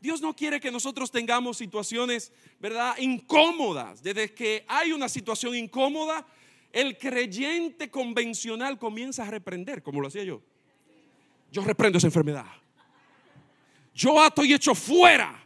Dios 0.00 0.20
no 0.20 0.34
quiere 0.34 0.58
que 0.58 0.72
nosotros 0.72 1.12
tengamos 1.12 1.56
situaciones, 1.56 2.32
¿verdad?, 2.58 2.96
incómodas. 2.98 4.02
Desde 4.02 4.34
que 4.34 4.64
hay 4.66 4.90
una 4.90 5.08
situación 5.08 5.54
incómoda, 5.54 6.26
el 6.74 6.98
creyente 6.98 7.88
convencional 7.88 8.80
comienza 8.80 9.22
a 9.22 9.30
reprender, 9.30 9.80
como 9.80 10.00
lo 10.00 10.08
hacía 10.08 10.24
yo. 10.24 10.42
Yo 11.52 11.62
reprendo 11.62 11.98
esa 11.98 12.08
enfermedad. 12.08 12.46
Yo 13.94 14.20
ato 14.20 14.44
y 14.44 14.52
echo 14.52 14.74
fuera 14.74 15.40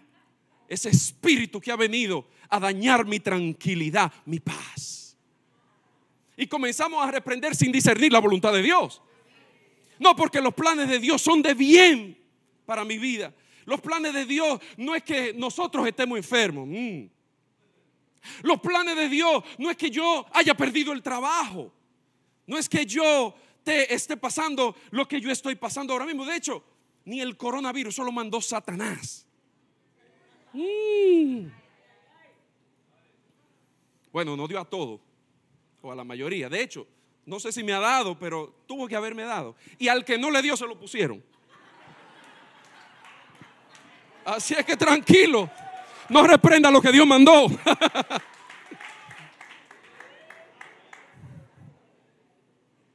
ese 0.66 0.88
espíritu 0.88 1.60
que 1.60 1.70
ha 1.70 1.76
venido 1.76 2.26
a 2.48 2.58
dañar 2.58 3.04
mi 3.04 3.20
tranquilidad, 3.20 4.10
mi 4.24 4.40
paz. 4.40 5.18
Y 6.34 6.46
comenzamos 6.46 7.06
a 7.06 7.10
reprender 7.10 7.54
sin 7.54 7.70
discernir 7.70 8.10
la 8.10 8.20
voluntad 8.20 8.54
de 8.54 8.62
Dios. 8.62 9.02
No, 9.98 10.16
porque 10.16 10.40
los 10.40 10.54
planes 10.54 10.88
de 10.88 10.98
Dios 10.98 11.20
son 11.20 11.42
de 11.42 11.52
bien 11.52 12.16
para 12.64 12.86
mi 12.86 12.96
vida. 12.96 13.34
Los 13.66 13.82
planes 13.82 14.14
de 14.14 14.24
Dios 14.24 14.60
no 14.78 14.94
es 14.94 15.02
que 15.02 15.34
nosotros 15.34 15.86
estemos 15.86 16.16
enfermos. 16.16 16.66
Mm. 16.66 17.17
Los 18.42 18.60
planes 18.60 18.96
de 18.96 19.08
Dios 19.08 19.42
no 19.58 19.70
es 19.70 19.76
que 19.76 19.90
yo 19.90 20.26
haya 20.32 20.54
perdido 20.54 20.92
el 20.92 21.02
trabajo. 21.02 21.72
No 22.46 22.56
es 22.56 22.68
que 22.68 22.86
yo 22.86 23.34
te 23.62 23.92
esté 23.94 24.16
pasando 24.16 24.74
lo 24.90 25.06
que 25.06 25.20
yo 25.20 25.30
estoy 25.30 25.54
pasando 25.54 25.92
ahora 25.92 26.06
mismo. 26.06 26.24
De 26.24 26.36
hecho, 26.36 26.64
ni 27.04 27.20
el 27.20 27.36
coronavirus 27.36 27.94
solo 27.94 28.12
mandó 28.12 28.40
Satanás. 28.40 29.26
Mm. 30.52 31.46
Bueno, 34.10 34.36
no 34.36 34.48
dio 34.48 34.58
a 34.58 34.64
todo, 34.64 35.00
o 35.82 35.92
a 35.92 35.94
la 35.94 36.04
mayoría. 36.04 36.48
De 36.48 36.62
hecho, 36.62 36.86
no 37.26 37.38
sé 37.38 37.52
si 37.52 37.62
me 37.62 37.72
ha 37.74 37.78
dado, 37.78 38.18
pero 38.18 38.62
tuvo 38.66 38.88
que 38.88 38.96
haberme 38.96 39.22
dado. 39.24 39.54
Y 39.78 39.88
al 39.88 40.04
que 40.04 40.16
no 40.16 40.30
le 40.30 40.40
dio, 40.40 40.56
se 40.56 40.66
lo 40.66 40.78
pusieron. 40.78 41.22
Así 44.24 44.54
es 44.54 44.64
que 44.64 44.76
tranquilo. 44.76 45.50
No 46.08 46.26
reprenda 46.26 46.70
lo 46.70 46.80
que 46.80 46.92
Dios 46.92 47.06
mandó. 47.06 47.48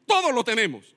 Todo 0.08 0.32
lo 0.32 0.44
tenemos. 0.44 0.96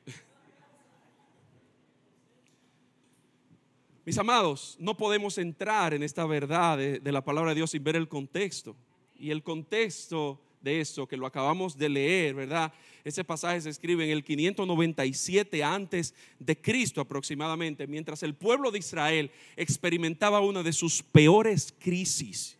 Mis 4.04 4.16
amados, 4.18 4.76
no 4.78 4.96
podemos 4.96 5.36
entrar 5.36 5.92
en 5.92 6.02
esta 6.02 6.24
verdad 6.26 6.78
de, 6.78 7.00
de, 7.00 7.12
la 7.12 7.24
palabra 7.24 7.50
de 7.50 7.56
Dios 7.56 7.70
sin 7.72 7.82
ver 7.82 7.96
el 7.96 8.08
contexto. 8.08 8.76
Y 9.16 9.30
el 9.30 9.42
contexto 9.42 10.40
de 10.60 10.80
eso 10.80 11.06
que 11.06 11.16
lo 11.16 11.26
acabamos 11.26 11.76
de 11.76 11.88
leer, 11.88 12.34
¿verdad? 12.34 12.72
Ese 13.04 13.22
pasaje 13.22 13.60
se 13.60 13.70
escribe 13.70 14.04
en 14.04 14.10
el 14.10 14.24
597 14.24 15.62
antes 15.62 16.14
de 16.38 16.60
Cristo 16.60 17.00
aproximadamente, 17.00 17.86
mientras 17.86 18.22
el 18.22 18.34
pueblo 18.34 18.70
de 18.70 18.80
Israel 18.80 19.30
experimentaba 19.56 20.40
una 20.40 20.62
de 20.62 20.72
sus 20.72 21.02
peores 21.02 21.72
crisis. 21.78 22.58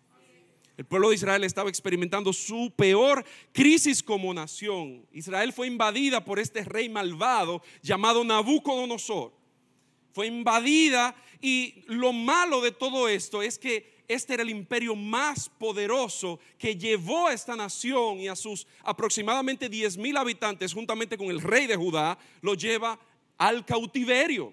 El 0.77 0.85
pueblo 0.85 1.09
de 1.09 1.15
Israel 1.15 1.43
estaba 1.43 1.71
experimentando 1.71 2.33
su 2.33 2.73
peor 2.77 3.25
crisis 3.53 4.03
como 4.03 4.35
nación. 4.35 5.07
Israel 5.11 5.53
fue 5.53 5.67
invadida 5.69 6.25
por 6.25 6.39
este 6.39 6.63
rey 6.65 6.89
malvado 6.89 7.63
llamado 7.83 8.23
Nabucodonosor. 8.23 9.33
Fue 10.13 10.27
invadida 10.27 11.17
y 11.41 11.83
lo 11.87 12.13
malo 12.13 12.61
de 12.61 12.73
todo 12.73 13.09
esto 13.09 13.43
es 13.43 13.59
que 13.59 13.96
este 14.09 14.35
era 14.35 14.43
el 14.43 14.51
imperio 14.51 14.95
más 14.95 15.49
poderoso 15.49 16.39
que 16.59 16.77
llevó 16.77 17.27
a 17.27 17.33
esta 17.33 17.57
nación 17.57 18.21
y 18.21 18.29
a 18.29 18.37
sus 18.37 18.67
aproximadamente 18.83 19.69
10 19.69 19.99
mil 19.99 20.17
habitantes, 20.17 20.73
juntamente 20.73 21.19
con 21.19 21.29
el 21.29 21.41
rey 21.41 21.67
de 21.67 21.77
Judá, 21.77 22.19
lo 22.41 22.55
lleva 22.55 22.99
al 23.37 23.65
cautiverio. 23.65 24.53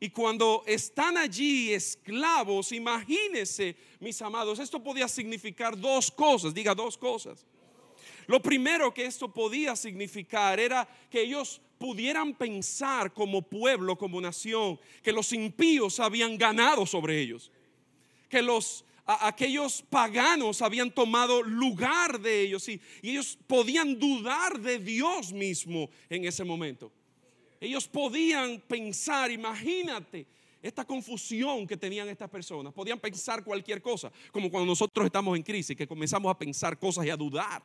Y 0.00 0.10
cuando 0.10 0.64
están 0.66 1.16
allí 1.16 1.72
esclavos, 1.72 2.72
imagínense, 2.72 3.76
mis 4.00 4.20
amados, 4.20 4.58
esto 4.58 4.82
podía 4.82 5.06
significar 5.06 5.78
dos 5.78 6.10
cosas, 6.10 6.52
diga 6.52 6.74
dos 6.74 6.98
cosas. 6.98 7.46
Lo 8.26 8.40
primero 8.42 8.92
que 8.92 9.04
esto 9.04 9.32
podía 9.32 9.76
significar 9.76 10.58
era 10.58 10.88
que 11.10 11.22
ellos 11.22 11.60
pudieran 11.78 12.34
pensar 12.34 13.12
como 13.12 13.42
pueblo, 13.42 13.96
como 13.96 14.20
nación, 14.20 14.78
que 15.02 15.12
los 15.12 15.32
impíos 15.32 16.00
habían 16.00 16.36
ganado 16.36 16.86
sobre 16.86 17.20
ellos 17.20 17.50
que 18.32 18.40
los 18.40 18.86
aquellos 19.04 19.82
paganos 19.82 20.62
habían 20.62 20.90
tomado 20.90 21.42
lugar 21.42 22.18
de 22.18 22.40
ellos 22.40 22.66
y, 22.68 22.80
y 23.02 23.10
ellos 23.10 23.36
podían 23.46 23.98
dudar 23.98 24.58
de 24.58 24.78
Dios 24.78 25.32
mismo 25.32 25.90
en 26.08 26.24
ese 26.24 26.44
momento. 26.44 26.90
Ellos 27.60 27.86
podían 27.86 28.60
pensar, 28.60 29.30
imagínate, 29.30 30.26
esta 30.62 30.86
confusión 30.86 31.66
que 31.66 31.76
tenían 31.76 32.08
estas 32.08 32.30
personas. 32.30 32.72
Podían 32.72 32.98
pensar 33.00 33.44
cualquier 33.44 33.82
cosa, 33.82 34.10
como 34.30 34.50
cuando 34.50 34.66
nosotros 34.66 35.04
estamos 35.04 35.36
en 35.36 35.42
crisis, 35.42 35.76
que 35.76 35.86
comenzamos 35.86 36.30
a 36.30 36.38
pensar 36.38 36.78
cosas 36.78 37.04
y 37.04 37.10
a 37.10 37.16
dudar. 37.16 37.62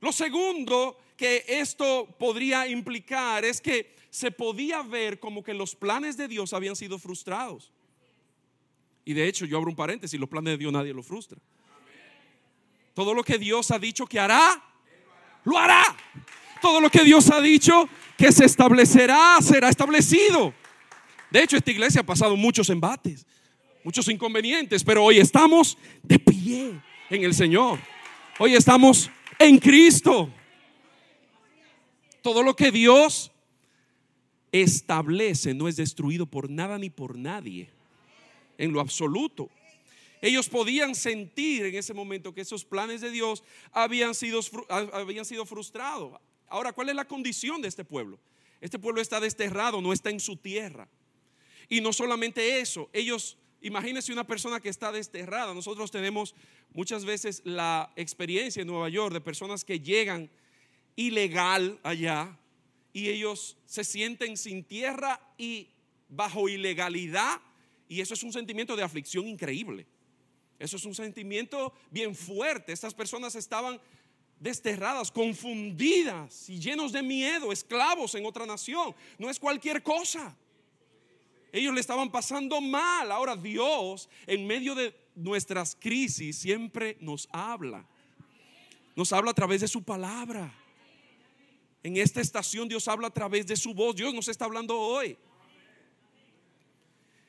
Lo 0.00 0.12
segundo 0.12 0.98
que 1.16 1.44
esto 1.48 2.06
podría 2.18 2.68
implicar 2.68 3.44
es 3.44 3.60
que 3.60 3.96
se 4.10 4.30
podía 4.30 4.82
ver 4.82 5.18
como 5.18 5.42
que 5.42 5.54
los 5.54 5.74
planes 5.74 6.16
de 6.16 6.28
Dios 6.28 6.52
habían 6.52 6.76
sido 6.76 6.98
frustrados. 6.98 7.72
Y 9.04 9.14
de 9.14 9.26
hecho, 9.26 9.44
yo 9.46 9.56
abro 9.58 9.70
un 9.70 9.76
paréntesis, 9.76 10.18
los 10.18 10.28
planes 10.28 10.52
de 10.52 10.58
Dios 10.58 10.72
nadie 10.72 10.94
lo 10.94 11.02
frustra. 11.02 11.38
Todo 12.94 13.14
lo 13.14 13.24
que 13.24 13.38
Dios 13.38 13.70
ha 13.70 13.78
dicho 13.78 14.06
que 14.06 14.20
hará, 14.20 14.62
lo 15.44 15.58
hará. 15.58 15.82
Todo 16.60 16.80
lo 16.80 16.90
que 16.90 17.02
Dios 17.02 17.30
ha 17.30 17.40
dicho 17.40 17.88
que 18.16 18.30
se 18.30 18.44
establecerá, 18.44 19.38
será 19.40 19.68
establecido. 19.68 20.54
De 21.30 21.42
hecho, 21.42 21.56
esta 21.56 21.70
iglesia 21.70 22.02
ha 22.02 22.06
pasado 22.06 22.36
muchos 22.36 22.70
embates, 22.70 23.26
muchos 23.82 24.06
inconvenientes, 24.08 24.84
pero 24.84 25.02
hoy 25.02 25.18
estamos 25.18 25.76
de 26.02 26.18
pie 26.18 26.80
en 27.10 27.24
el 27.24 27.34
Señor. 27.34 27.80
Hoy 28.38 28.54
estamos 28.54 29.10
en 29.38 29.58
Cristo. 29.58 30.30
Todo 32.20 32.44
lo 32.44 32.54
que 32.54 32.70
Dios 32.70 33.32
establece 34.52 35.54
no 35.54 35.66
es 35.66 35.76
destruido 35.76 36.26
por 36.26 36.48
nada 36.48 36.78
ni 36.78 36.90
por 36.90 37.18
nadie 37.18 37.70
en 38.62 38.72
lo 38.72 38.80
absoluto. 38.80 39.50
Ellos 40.20 40.48
podían 40.48 40.94
sentir 40.94 41.66
en 41.66 41.74
ese 41.74 41.92
momento 41.92 42.32
que 42.32 42.42
esos 42.42 42.64
planes 42.64 43.00
de 43.00 43.10
Dios 43.10 43.42
habían 43.72 44.14
sido, 44.14 44.40
habían 44.68 45.24
sido 45.24 45.44
frustrados. 45.44 46.20
Ahora, 46.48 46.72
¿cuál 46.72 46.88
es 46.88 46.94
la 46.94 47.08
condición 47.08 47.60
de 47.60 47.66
este 47.66 47.84
pueblo? 47.84 48.20
Este 48.60 48.78
pueblo 48.78 49.00
está 49.00 49.18
desterrado, 49.18 49.80
no 49.82 49.92
está 49.92 50.10
en 50.10 50.20
su 50.20 50.36
tierra. 50.36 50.88
Y 51.68 51.80
no 51.80 51.92
solamente 51.92 52.60
eso, 52.60 52.88
ellos, 52.92 53.36
imagínense 53.62 54.12
una 54.12 54.26
persona 54.26 54.60
que 54.60 54.68
está 54.68 54.92
desterrada. 54.92 55.54
Nosotros 55.54 55.90
tenemos 55.90 56.36
muchas 56.72 57.04
veces 57.04 57.42
la 57.44 57.92
experiencia 57.96 58.60
en 58.60 58.68
Nueva 58.68 58.88
York 58.90 59.12
de 59.12 59.20
personas 59.20 59.64
que 59.64 59.80
llegan 59.80 60.30
ilegal 60.94 61.80
allá 61.82 62.38
y 62.92 63.08
ellos 63.08 63.56
se 63.66 63.82
sienten 63.82 64.36
sin 64.36 64.62
tierra 64.62 65.20
y 65.36 65.66
bajo 66.08 66.48
ilegalidad 66.48 67.40
y 67.92 68.00
eso 68.00 68.14
es 68.14 68.22
un 68.22 68.32
sentimiento 68.32 68.74
de 68.74 68.82
aflicción 68.82 69.28
increíble. 69.28 69.86
Eso 70.58 70.78
es 70.78 70.84
un 70.86 70.94
sentimiento 70.94 71.74
bien 71.90 72.14
fuerte. 72.14 72.72
Estas 72.72 72.94
personas 72.94 73.34
estaban 73.34 73.78
desterradas, 74.40 75.12
confundidas 75.12 76.48
y 76.48 76.58
llenos 76.58 76.90
de 76.90 77.02
miedo, 77.02 77.52
esclavos 77.52 78.14
en 78.14 78.24
otra 78.24 78.46
nación. 78.46 78.94
No 79.18 79.28
es 79.28 79.38
cualquier 79.38 79.82
cosa. 79.82 80.34
Ellos 81.52 81.74
le 81.74 81.82
estaban 81.82 82.10
pasando 82.10 82.62
mal. 82.62 83.12
Ahora 83.12 83.36
Dios, 83.36 84.08
en 84.26 84.46
medio 84.46 84.74
de 84.74 84.96
nuestras 85.14 85.76
crisis, 85.78 86.38
siempre 86.38 86.96
nos 86.98 87.28
habla. 87.30 87.86
Nos 88.96 89.12
habla 89.12 89.32
a 89.32 89.34
través 89.34 89.60
de 89.60 89.68
su 89.68 89.82
palabra. 89.82 90.50
En 91.82 91.98
esta 91.98 92.22
estación 92.22 92.70
Dios 92.70 92.88
habla 92.88 93.08
a 93.08 93.12
través 93.12 93.46
de 93.46 93.56
su 93.56 93.74
voz. 93.74 93.94
Dios 93.96 94.14
nos 94.14 94.28
está 94.28 94.46
hablando 94.46 94.80
hoy. 94.80 95.18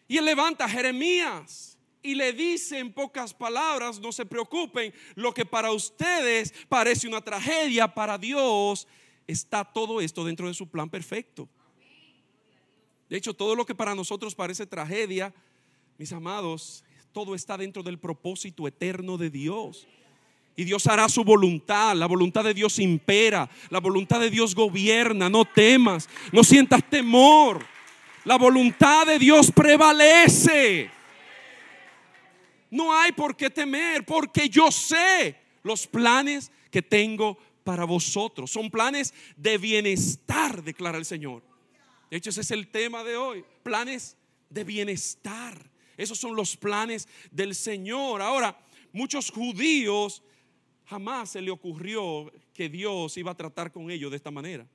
Y 0.07 0.17
él 0.17 0.25
levanta 0.25 0.65
a 0.65 0.69
Jeremías 0.69 1.77
y 2.01 2.15
le 2.15 2.33
dice 2.33 2.79
en 2.79 2.91
pocas 2.91 3.33
palabras, 3.33 4.00
no 4.00 4.12
se 4.12 4.25
preocupen, 4.25 4.93
lo 5.15 5.33
que 5.33 5.45
para 5.45 5.72
ustedes 5.72 6.53
parece 6.67 7.07
una 7.07 7.22
tragedia, 7.22 7.93
para 7.93 8.17
Dios 8.17 8.88
está 9.25 9.63
todo 9.63 10.01
esto 10.01 10.25
dentro 10.25 10.48
de 10.48 10.53
su 10.53 10.67
plan 10.67 10.89
perfecto. 10.89 11.48
De 13.10 13.17
hecho, 13.17 13.33
todo 13.33 13.55
lo 13.55 13.65
que 13.65 13.75
para 13.75 13.95
nosotros 13.95 14.36
parece 14.36 14.65
tragedia, 14.65 15.33
mis 15.98 16.12
amados, 16.12 16.83
todo 17.13 17.36
está 17.36 17.57
dentro 17.57 17.83
del 17.83 18.00
propósito 18.00 18.67
eterno 18.67 19.17
de 19.17 19.29
Dios. 19.29 19.88
Y 20.55 20.65
Dios 20.65 20.86
hará 20.88 21.07
su 21.10 21.24
voluntad. 21.24 21.95
La 21.95 22.05
voluntad 22.05 22.43
de 22.43 22.53
Dios 22.53 22.79
impera. 22.79 23.50
La 23.69 23.79
voluntad 23.79 24.19
de 24.19 24.29
Dios 24.29 24.53
gobierna. 24.53 25.29
No 25.29 25.45
temas. 25.45 26.07
No 26.31 26.43
sientas 26.43 26.88
temor. 26.89 27.65
La 28.25 28.37
voluntad 28.37 29.05
de 29.05 29.19
Dios 29.19 29.51
prevalece. 29.51 30.89
No 32.71 32.93
hay 32.93 33.11
por 33.11 33.35
qué 33.35 33.49
temer 33.49 34.05
porque 34.05 34.49
yo 34.49 34.71
sé 34.71 35.35
los 35.61 35.85
planes 35.85 36.51
que 36.71 36.81
tengo 36.81 37.37
para 37.63 37.85
vosotros. 37.85 38.49
Son 38.49 38.71
planes 38.71 39.13
de 39.35 39.57
bienestar, 39.57 40.63
declara 40.63 40.97
el 40.97 41.05
Señor. 41.05 41.43
De 42.09 42.17
hecho, 42.17 42.29
ese 42.29 42.41
es 42.41 42.51
el 42.51 42.69
tema 42.69 43.03
de 43.03 43.17
hoy. 43.17 43.43
Planes 43.61 44.17
de 44.49 44.63
bienestar. 44.63 45.69
Esos 45.97 46.17
son 46.17 46.35
los 46.35 46.55
planes 46.55 47.07
del 47.29 47.55
Señor. 47.55 48.21
Ahora, 48.21 48.57
muchos 48.91 49.31
judíos 49.31 50.23
jamás 50.85 51.31
se 51.31 51.41
le 51.41 51.51
ocurrió 51.51 52.31
que 52.53 52.69
Dios 52.69 53.17
iba 53.17 53.31
a 53.31 53.37
tratar 53.37 53.71
con 53.71 53.91
ellos 53.91 54.11
de 54.11 54.17
esta 54.17 54.31
manera. 54.31 54.65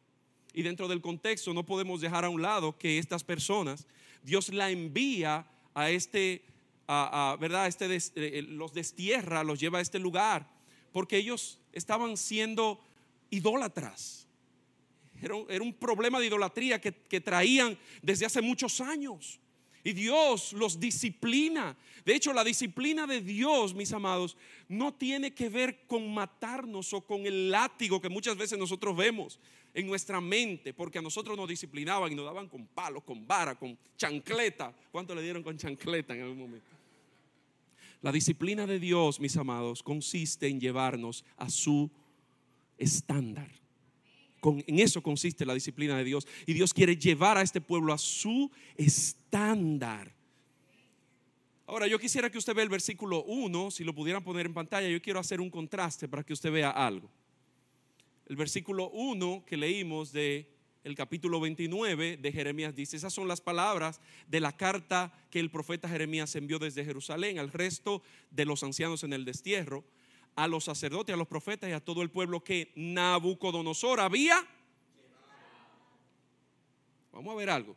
Y 0.59 0.63
dentro 0.63 0.89
del 0.89 1.01
contexto 1.01 1.55
no 1.55 1.65
podemos 1.65 2.01
dejar 2.01 2.25
a 2.25 2.31
un 2.31 2.43
lado 2.43 2.77
que 2.77 2.99
estas 2.99 3.23
personas, 3.23 3.87
Dios 4.25 4.49
la 4.49 4.71
envía 4.71 5.47
a 5.73 5.89
este, 5.89 6.43
a, 6.89 7.37
¿verdad? 7.39 7.69
Este 7.69 7.87
eh, 8.17 8.43
los 8.43 8.73
destierra, 8.73 9.45
los 9.45 9.61
lleva 9.61 9.79
a 9.79 9.83
este 9.83 10.01
lugar, 10.01 10.51
porque 10.91 11.17
ellos 11.17 11.61
estaban 11.73 12.17
siendo 12.17 12.85
idólatras. 13.31 14.27
Era 15.23 15.63
un, 15.63 15.75
problema 15.75 16.19
de 16.19 16.27
idolatría 16.27 16.81
que 16.81 17.21
traían 17.21 17.79
desde 18.03 18.27
hace 18.27 18.43
muchos 18.43 18.81
años. 18.81 19.39
Y 19.85 19.93
Dios 19.93 20.53
los 20.53 20.81
disciplina. 20.81 21.77
De 22.05 22.15
hecho, 22.15 22.33
la 22.33 22.45
disciplina 22.45 23.07
de 23.07 23.21
Dios, 23.21 23.75
mis 23.75 23.93
amados, 23.93 24.37
no 24.69 24.93
tiene 24.95 25.33
que 25.33 25.49
ver 25.49 25.87
con 25.87 26.13
matarnos 26.13 26.93
o 26.93 27.01
con 27.01 27.27
el 27.27 27.51
látigo 27.51 28.01
que 28.01 28.09
muchas 28.09 28.37
veces 28.37 28.59
nosotros 28.59 28.97
vemos 28.97 29.39
en 29.75 29.87
nuestra 29.87 30.21
mente, 30.21 30.75
porque 30.75 30.99
a 30.99 31.03
nosotros 31.03 31.37
nos 31.37 31.49
disciplinaban 31.49 32.11
y 32.11 32.15
nos 32.15 32.25
daban 32.25 32.49
con 32.49 32.67
palos, 32.67 33.05
con 33.05 33.27
vara, 33.27 33.55
con 33.55 33.79
chancleta. 33.97 34.75
¿Cuánto 34.91 35.15
le 35.15 35.23
dieron 35.23 35.43
con 35.43 35.57
chancleta 35.57 36.15
en 36.15 36.23
algún 36.23 36.39
momento? 36.39 36.67
La 38.01 38.13
disciplina 38.13 38.67
de 38.67 38.79
Dios, 38.79 39.21
mis 39.21 39.37
amados, 39.37 39.83
consiste 39.83 40.49
en 40.49 40.61
llevarnos 40.61 41.25
a 41.37 41.51
su 41.51 41.91
estándar. 42.77 43.51
En 44.67 44.79
eso 44.79 45.03
consiste 45.03 45.47
la 45.47 45.55
disciplina 45.55 45.97
de 45.97 46.05
Dios. 46.05 46.27
Y 46.47 46.55
Dios 46.55 46.73
quiere 46.73 46.97
llevar 46.97 47.37
a 47.39 47.43
este 47.43 47.61
pueblo 47.61 47.93
a 47.93 47.99
su 47.99 48.51
estándar. 48.77 50.13
Ahora, 51.67 51.87
yo 51.87 51.99
quisiera 51.99 52.31
que 52.31 52.39
usted 52.39 52.55
vea 52.55 52.65
el 52.65 52.71
versículo 52.71 53.25
1, 53.25 53.71
si 53.71 53.85
lo 53.85 53.95
pudieran 53.95 54.25
poner 54.25 54.47
en 54.47 54.55
pantalla, 54.55 54.89
yo 54.89 55.03
quiero 55.03 55.21
hacer 55.21 55.41
un 55.41 55.51
contraste 55.51 56.09
para 56.09 56.23
que 56.23 56.33
usted 56.33 56.51
vea 56.51 56.71
algo. 56.71 57.11
El 58.27 58.37
versículo 58.37 58.91
1 58.91 59.45
que 59.47 59.57
leímos 59.57 60.13
de 60.13 60.49
el 60.85 60.95
capítulo 60.95 61.41
29 61.41 62.17
de 62.17 62.33
Jeremías 62.33 62.75
dice, 62.75 62.97
esas 62.97 63.13
son 63.13 63.29
las 63.29 63.41
palabras 63.41 64.01
de 64.27 64.41
la 64.41 64.57
carta 64.57 65.13
que 65.31 65.41
el 65.41 65.51
profeta 65.51 65.89
Jeremías 65.89 66.35
envió 66.37 66.59
desde 66.59 66.85
Jerusalén 66.85 67.39
al 67.39 67.53
resto 67.53 68.03
de 68.31 68.47
los 68.47 68.63
ancianos 68.63 69.05
en 69.05 69.13
el 69.13 69.25
destierro, 69.25 69.85
a 70.39 70.47
los 70.47 70.65
sacerdotes, 70.65 71.13
a 71.13 71.17
los 71.17 71.27
profetas 71.27 71.69
y 71.69 71.73
a 71.73 71.85
todo 71.85 72.01
el 72.03 72.11
pueblo 72.11 72.45
que 72.45 72.73
Nabucodonosor 72.77 73.99
había. 73.99 74.47
Vamos 77.13 77.33
a 77.33 77.37
ver 77.37 77.51
algo 77.51 77.77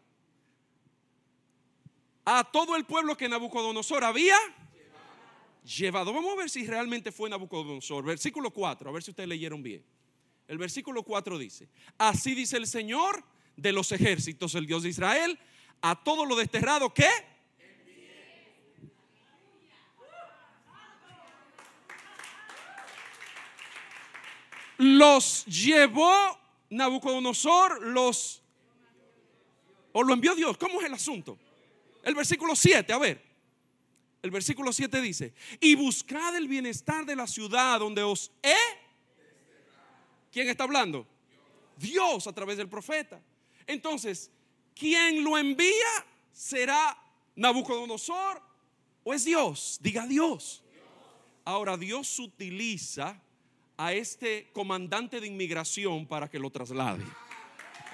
a 2.25 2.44
todo 2.44 2.75
el 2.75 2.86
pueblo 2.86 3.18
que 3.18 3.27
Nabucodonosor 3.27 4.03
había 4.03 4.38
llevado. 5.63 6.13
Vamos 6.13 6.34
a 6.34 6.38
ver 6.38 6.50
si 6.50 6.65
realmente 6.65 7.12
fue 7.12 7.30
Nabucodonosor. 7.30 8.06
Versículo 8.06 8.52
4, 8.52 8.89
a 8.89 8.93
ver 8.93 9.04
si 9.04 9.12
ustedes 9.12 9.30
leyeron 9.30 9.63
bien. 9.63 9.84
El 10.47 10.58
versículo 10.58 11.04
4 11.04 11.38
dice, 11.38 11.69
así 11.97 12.36
dice 12.36 12.58
el 12.58 12.67
Señor 12.67 13.24
de 13.56 13.71
los 13.71 13.91
ejércitos, 13.91 14.56
el 14.56 14.67
Dios 14.67 14.84
de 14.84 14.89
Israel, 14.89 15.39
a 15.82 16.04
todo 16.04 16.26
lo 16.26 16.36
desterrado 16.36 16.93
que... 16.93 17.10
Los 24.82 25.46
llevó 25.46 26.12
Nabucodonosor, 26.72 27.84
los... 27.84 28.41
O 29.91 30.02
lo 30.02 30.12
envió 30.12 30.34
Dios. 30.34 30.58
¿Cómo 30.58 30.80
es 30.80 30.88
el 30.88 30.94
asunto? 30.96 31.38
El 32.02 32.15
versículo 32.15 32.56
7, 32.56 32.91
a 32.91 32.98
ver. 32.98 33.24
El 34.24 34.32
versículo 34.32 34.74
7 34.74 35.00
dice, 35.02 35.36
y 35.60 35.76
buscad 35.76 36.36
el 36.36 36.48
bienestar 36.48 37.06
de 37.06 37.15
la 37.15 37.28
ciudad 37.28 37.80
donde 37.80 38.02
os 38.02 38.32
he... 38.41 38.56
¿Quién 40.32 40.50
está 40.50 40.63
hablando? 40.63 41.06
Dios 41.78 42.26
a 42.26 42.34
través 42.34 42.58
del 42.58 42.67
profeta. 42.67 43.22
Entonces, 43.67 44.32
¿quién 44.74 45.24
lo 45.24 45.38
envía 45.38 46.08
será 46.32 46.98
Nabucodonosor 47.36 48.41
o 49.04 49.13
es 49.13 49.26
Dios? 49.26 49.78
Diga 49.80 50.08
Dios. 50.08 50.63
Ahora 51.46 51.78
Dios 51.78 52.17
utiliza 52.17 53.22
a 53.82 53.94
este 53.94 54.48
comandante 54.54 55.20
de 55.20 55.26
inmigración 55.26 56.06
para 56.06 56.30
que 56.30 56.38
lo 56.38 56.52
traslade. 56.52 57.04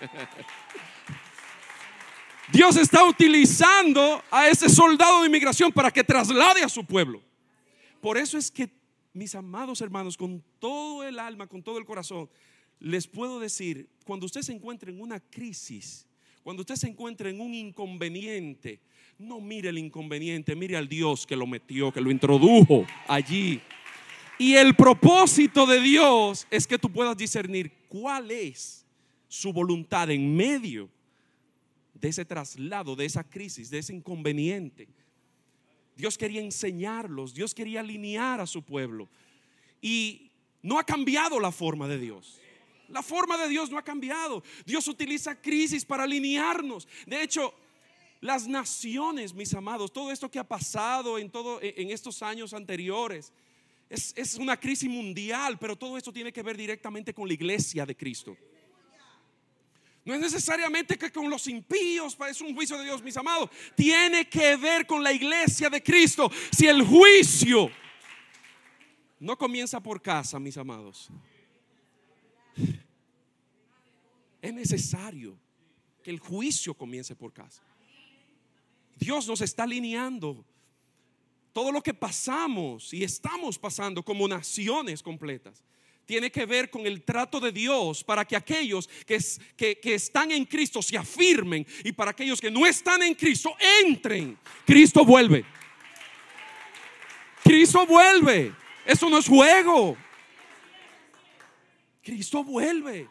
Dios 2.51 2.75
está 2.75 3.05
utilizando 3.05 4.21
a 4.29 4.49
ese 4.49 4.67
soldado 4.67 5.21
de 5.21 5.27
inmigración 5.27 5.71
para 5.71 5.89
que 5.89 6.03
traslade 6.03 6.61
a 6.61 6.67
su 6.67 6.83
pueblo. 6.83 7.21
Por 8.01 8.17
eso 8.17 8.37
es 8.37 8.51
que, 8.51 8.69
mis 9.13 9.33
amados 9.33 9.79
hermanos, 9.79 10.17
con 10.17 10.43
todo 10.59 11.05
el 11.05 11.19
alma, 11.19 11.47
con 11.47 11.63
todo 11.63 11.77
el 11.77 11.85
corazón, 11.85 12.29
les 12.81 13.07
puedo 13.07 13.39
decir, 13.39 13.87
cuando 14.05 14.25
usted 14.25 14.41
se 14.41 14.51
encuentre 14.51 14.91
en 14.91 14.99
una 14.99 15.21
crisis, 15.21 16.05
cuando 16.43 16.63
usted 16.63 16.75
se 16.75 16.89
encuentre 16.89 17.29
en 17.29 17.39
un 17.39 17.53
inconveniente, 17.53 18.81
no 19.17 19.39
mire 19.39 19.69
el 19.69 19.77
inconveniente, 19.77 20.53
mire 20.53 20.75
al 20.75 20.89
Dios 20.89 21.25
que 21.25 21.37
lo 21.37 21.47
metió, 21.47 21.93
que 21.93 22.01
lo 22.01 22.11
introdujo 22.11 22.85
allí. 23.07 23.61
Y 24.37 24.55
el 24.55 24.75
propósito 24.75 25.65
de 25.65 25.81
Dios 25.81 26.45
es 26.51 26.67
que 26.67 26.77
tú 26.77 26.91
puedas 26.91 27.17
discernir 27.17 27.71
cuál 27.89 28.29
es 28.29 28.85
su 29.27 29.51
voluntad 29.51 30.11
en 30.11 30.35
medio 30.35 30.89
de 31.95 32.09
ese 32.09 32.23
traslado, 32.23 32.95
de 32.95 33.05
esa 33.05 33.23
crisis, 33.23 33.69
de 33.69 33.79
ese 33.79 33.93
inconveniente. 33.93 34.87
Dios 35.95 36.17
quería 36.17 36.41
enseñarlos, 36.41 37.33
Dios 37.33 37.55
quería 37.55 37.79
alinear 37.79 38.39
a 38.39 38.45
su 38.45 38.61
pueblo. 38.61 39.09
Y 39.81 40.31
no 40.61 40.77
ha 40.77 40.83
cambiado 40.83 41.39
la 41.39 41.51
forma 41.51 41.87
de 41.87 41.97
Dios. 41.97 42.39
La 42.89 43.01
forma 43.01 43.37
de 43.37 43.49
Dios 43.49 43.71
no 43.71 43.77
ha 43.77 43.83
cambiado. 43.83 44.43
Dios 44.65 44.87
utiliza 44.87 45.41
crisis 45.41 45.83
para 45.83 46.03
alinearnos. 46.03 46.87
De 47.07 47.23
hecho, 47.23 47.53
las 48.21 48.47
naciones, 48.47 49.33
mis 49.33 49.53
amados, 49.55 49.91
todo 49.91 50.11
esto 50.11 50.29
que 50.29 50.39
ha 50.39 50.47
pasado 50.47 51.17
en, 51.17 51.29
todo, 51.29 51.59
en 51.61 51.89
estos 51.89 52.21
años 52.21 52.53
anteriores, 52.53 53.33
es, 53.89 54.13
es 54.15 54.35
una 54.35 54.59
crisis 54.59 54.89
mundial, 54.89 55.57
pero 55.59 55.75
todo 55.75 55.97
esto 55.97 56.11
tiene 56.11 56.31
que 56.31 56.43
ver 56.43 56.57
directamente 56.57 57.13
con 57.13 57.27
la 57.27 57.33
iglesia 57.33 57.85
de 57.85 57.95
Cristo. 57.95 58.37
No 60.07 60.13
es 60.13 60.21
necesariamente 60.21 60.97
que 60.97 61.11
con 61.11 61.29
los 61.29 61.47
impíos 61.47 62.17
es 62.29 62.39
un 62.39 62.55
juicio 62.55 62.77
de 62.77 62.85
Dios, 62.85 63.03
mis 63.03 63.17
amados. 63.17 63.49
Tiene 63.75 64.29
que 64.29 64.55
ver 64.55 64.87
con 64.87 65.03
la 65.03 65.11
iglesia 65.11 65.69
de 65.69 65.83
Cristo. 65.83 66.31
Si 66.49 66.65
el 66.65 66.81
juicio 66.81 67.69
no 69.19 69.37
comienza 69.37 69.81
por 69.81 70.01
casa, 70.01 70.39
mis 70.39 70.55
amados, 70.55 71.09
es 74.41 74.53
necesario 74.53 75.37
que 76.01 76.11
el 76.11 76.19
juicio 76.19 76.73
comience 76.73 77.13
por 77.13 77.33
casa. 77.33 77.61
Dios 78.95 79.27
nos 79.27 79.41
está 79.41 79.63
alineando 79.63 80.45
todo 81.57 81.71
lo 81.71 81.81
que 81.81 81.91
pasamos 81.91 82.93
y 82.93 83.03
estamos 83.03 83.57
pasando 83.57 84.03
como 84.03 84.27
naciones 84.27 85.01
completas 85.01 85.63
tiene 86.05 86.29
que 86.29 86.45
ver 86.45 86.69
con 86.69 86.85
el 86.85 87.01
trato 87.01 87.39
de 87.39 87.51
Dios 87.51 88.03
para 88.03 88.23
que 88.25 88.35
aquellos 88.35 88.87
que, 89.07 89.79
que, 89.81 89.95
están 89.95 90.31
en 90.31 90.45
Cristo 90.45 90.83
se 90.83 90.95
afirmen 90.95 91.65
y 91.83 91.91
para 91.93 92.11
aquellos 92.11 92.39
que 92.39 92.51
no 92.51 92.67
están 92.67 93.01
en 93.01 93.15
Cristo 93.15 93.55
entren. 93.83 94.37
Cristo 94.67 95.03
vuelve. 95.03 95.43
Cristo 97.43 97.87
vuelve. 97.87 98.53
Eso 98.85 99.09
no 99.09 99.17
es 99.17 99.27
juego. 99.27 99.97
Cristo 102.03 102.43
vuelve. 102.43 103.09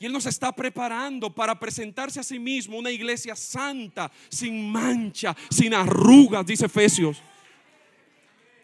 Y 0.00 0.06
Él 0.06 0.12
nos 0.14 0.24
está 0.24 0.50
preparando 0.50 1.28
para 1.32 1.60
presentarse 1.60 2.18
a 2.18 2.22
sí 2.22 2.38
mismo 2.38 2.78
una 2.78 2.90
iglesia 2.90 3.36
santa, 3.36 4.10
sin 4.30 4.72
mancha, 4.72 5.36
sin 5.50 5.74
arrugas, 5.74 6.46
dice 6.46 6.64
Efesios. 6.64 7.22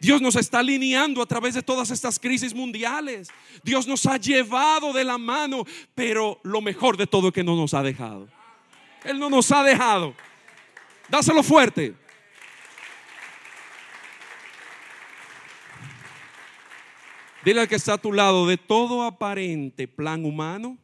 Dios 0.01 0.23
nos 0.23 0.35
está 0.37 0.61
alineando 0.61 1.21
a 1.21 1.27
través 1.27 1.53
de 1.53 1.63
todas 1.63 1.91
estas 1.91 2.19
crisis 2.19 2.55
mundiales. 2.55 3.29
Dios 3.63 3.87
nos 3.87 4.07
ha 4.07 4.17
llevado 4.17 4.95
de 4.95 5.05
la 5.05 5.19
mano, 5.19 5.67
pero 5.95 6.41
lo 6.43 6.63
mejor 6.63 6.97
de 6.97 7.07
todo 7.07 7.29
es 7.29 7.35
que 7.35 7.45
no 7.45 7.55
nos 7.55 7.75
ha 7.75 7.83
dejado. 7.83 8.29
Él 9.05 9.19
no 9.19 9.29
nos 9.29 9.53
ha 9.53 9.63
dejado. 9.63 10.15
Dáselo 11.07 11.43
fuerte. 11.43 11.95
Dile 17.45 17.61
al 17.61 17.69
que 17.69 17.75
está 17.75 17.93
a 17.93 17.99
tu 17.99 18.11
lado, 18.11 18.47
de 18.47 18.57
todo 18.57 19.03
aparente 19.03 19.87
plan 19.87 20.25
humano, 20.25 20.79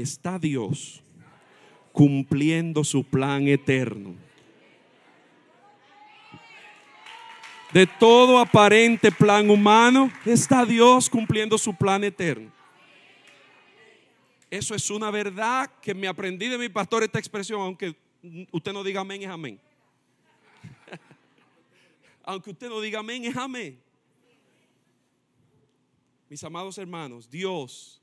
está 0.00 0.38
Dios 0.38 1.02
cumpliendo 1.92 2.84
su 2.84 3.04
plan 3.04 3.48
eterno. 3.48 4.14
De 7.72 7.86
todo 7.86 8.38
aparente 8.38 9.10
plan 9.10 9.50
humano, 9.50 10.10
está 10.24 10.64
Dios 10.64 11.10
cumpliendo 11.10 11.58
su 11.58 11.74
plan 11.74 12.04
eterno. 12.04 12.52
Eso 14.50 14.74
es 14.74 14.88
una 14.90 15.10
verdad 15.10 15.70
que 15.82 15.94
me 15.94 16.06
aprendí 16.06 16.48
de 16.48 16.58
mi 16.58 16.68
pastor 16.68 17.02
esta 17.02 17.18
expresión, 17.18 17.60
aunque 17.60 17.96
usted 18.52 18.72
no 18.72 18.84
diga 18.84 19.00
amén, 19.00 19.22
es 19.22 19.28
amén. 19.28 19.60
aunque 22.22 22.50
usted 22.50 22.68
no 22.68 22.80
diga 22.80 23.00
amén, 23.00 23.24
es 23.24 23.36
amén. 23.36 23.80
Mis 26.28 26.42
amados 26.44 26.78
hermanos, 26.78 27.28
Dios 27.28 28.00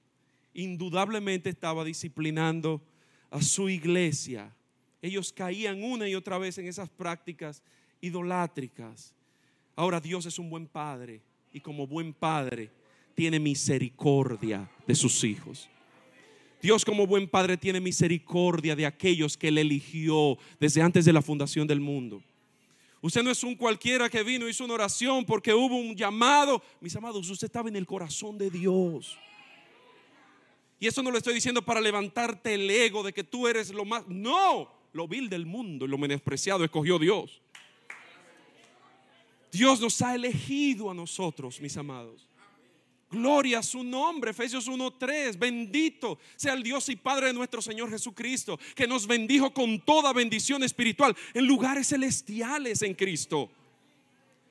indudablemente 0.53 1.49
estaba 1.49 1.83
disciplinando 1.83 2.81
a 3.29 3.41
su 3.41 3.69
iglesia. 3.69 4.55
Ellos 5.01 5.33
caían 5.33 5.83
una 5.83 6.07
y 6.07 6.15
otra 6.15 6.37
vez 6.37 6.57
en 6.57 6.67
esas 6.67 6.89
prácticas 6.89 7.63
idolátricas. 8.01 9.13
Ahora 9.75 9.99
Dios 9.99 10.25
es 10.25 10.39
un 10.39 10.49
buen 10.49 10.67
padre 10.67 11.21
y 11.51 11.59
como 11.59 11.87
buen 11.87 12.13
padre 12.13 12.69
tiene 13.15 13.39
misericordia 13.39 14.69
de 14.87 14.95
sus 14.95 15.23
hijos. 15.23 15.69
Dios 16.61 16.85
como 16.85 17.05
buen 17.05 17.27
padre 17.27 17.57
tiene 17.57 17.81
misericordia 17.81 18.75
de 18.75 18.85
aquellos 18.85 19.35
que 19.35 19.49
él 19.49 19.57
eligió 19.57 20.37
desde 20.59 20.81
antes 20.81 21.03
de 21.03 21.11
la 21.11 21.21
fundación 21.21 21.67
del 21.67 21.81
mundo. 21.81 22.23
Usted 23.01 23.21
no 23.21 23.31
es 23.31 23.43
un 23.43 23.55
cualquiera 23.55 24.09
que 24.09 24.23
vino, 24.23 24.47
hizo 24.47 24.63
una 24.63 24.75
oración 24.75 25.25
porque 25.25 25.53
hubo 25.53 25.75
un 25.75 25.93
llamado. 25.93 26.63
Mis 26.79 26.95
amados, 26.95 27.29
usted 27.29 27.47
estaba 27.47 27.67
en 27.67 27.75
el 27.75 27.85
corazón 27.85 28.37
de 28.37 28.49
Dios. 28.49 29.17
Y 30.83 30.87
eso 30.87 31.01
no 31.01 31.11
lo 31.11 31.17
estoy 31.17 31.33
diciendo 31.33 31.61
para 31.61 31.79
levantarte 31.79 32.55
el 32.55 32.69
ego 32.69 33.03
de 33.03 33.13
que 33.13 33.23
tú 33.23 33.47
eres 33.47 33.69
lo 33.69 33.85
más. 33.85 34.05
No, 34.09 34.69
lo 34.91 35.07
vil 35.07 35.29
del 35.29 35.45
mundo 35.45 35.85
y 35.85 35.87
lo 35.87 35.97
menospreciado 35.97 36.65
escogió 36.65 36.99
Dios. 36.99 37.41
Dios 39.49 39.79
nos 39.79 40.01
ha 40.01 40.13
elegido 40.13 40.91
a 40.91 40.93
nosotros, 40.93 41.61
mis 41.61 41.77
amados. 41.77 42.27
Gloria 43.09 43.59
a 43.59 43.63
su 43.63 43.81
nombre, 43.81 44.31
Efesios 44.31 44.67
1:3. 44.67 45.39
Bendito 45.39 46.19
sea 46.35 46.51
el 46.51 46.63
Dios 46.63 46.89
y 46.89 46.97
Padre 46.97 47.27
de 47.27 47.33
nuestro 47.33 47.61
Señor 47.61 47.89
Jesucristo, 47.89 48.59
que 48.75 48.85
nos 48.85 49.07
bendijo 49.07 49.53
con 49.53 49.79
toda 49.79 50.11
bendición 50.11 50.63
espiritual 50.63 51.15
en 51.33 51.47
lugares 51.47 51.87
celestiales 51.87 52.81
en 52.81 52.93
Cristo. 52.93 53.49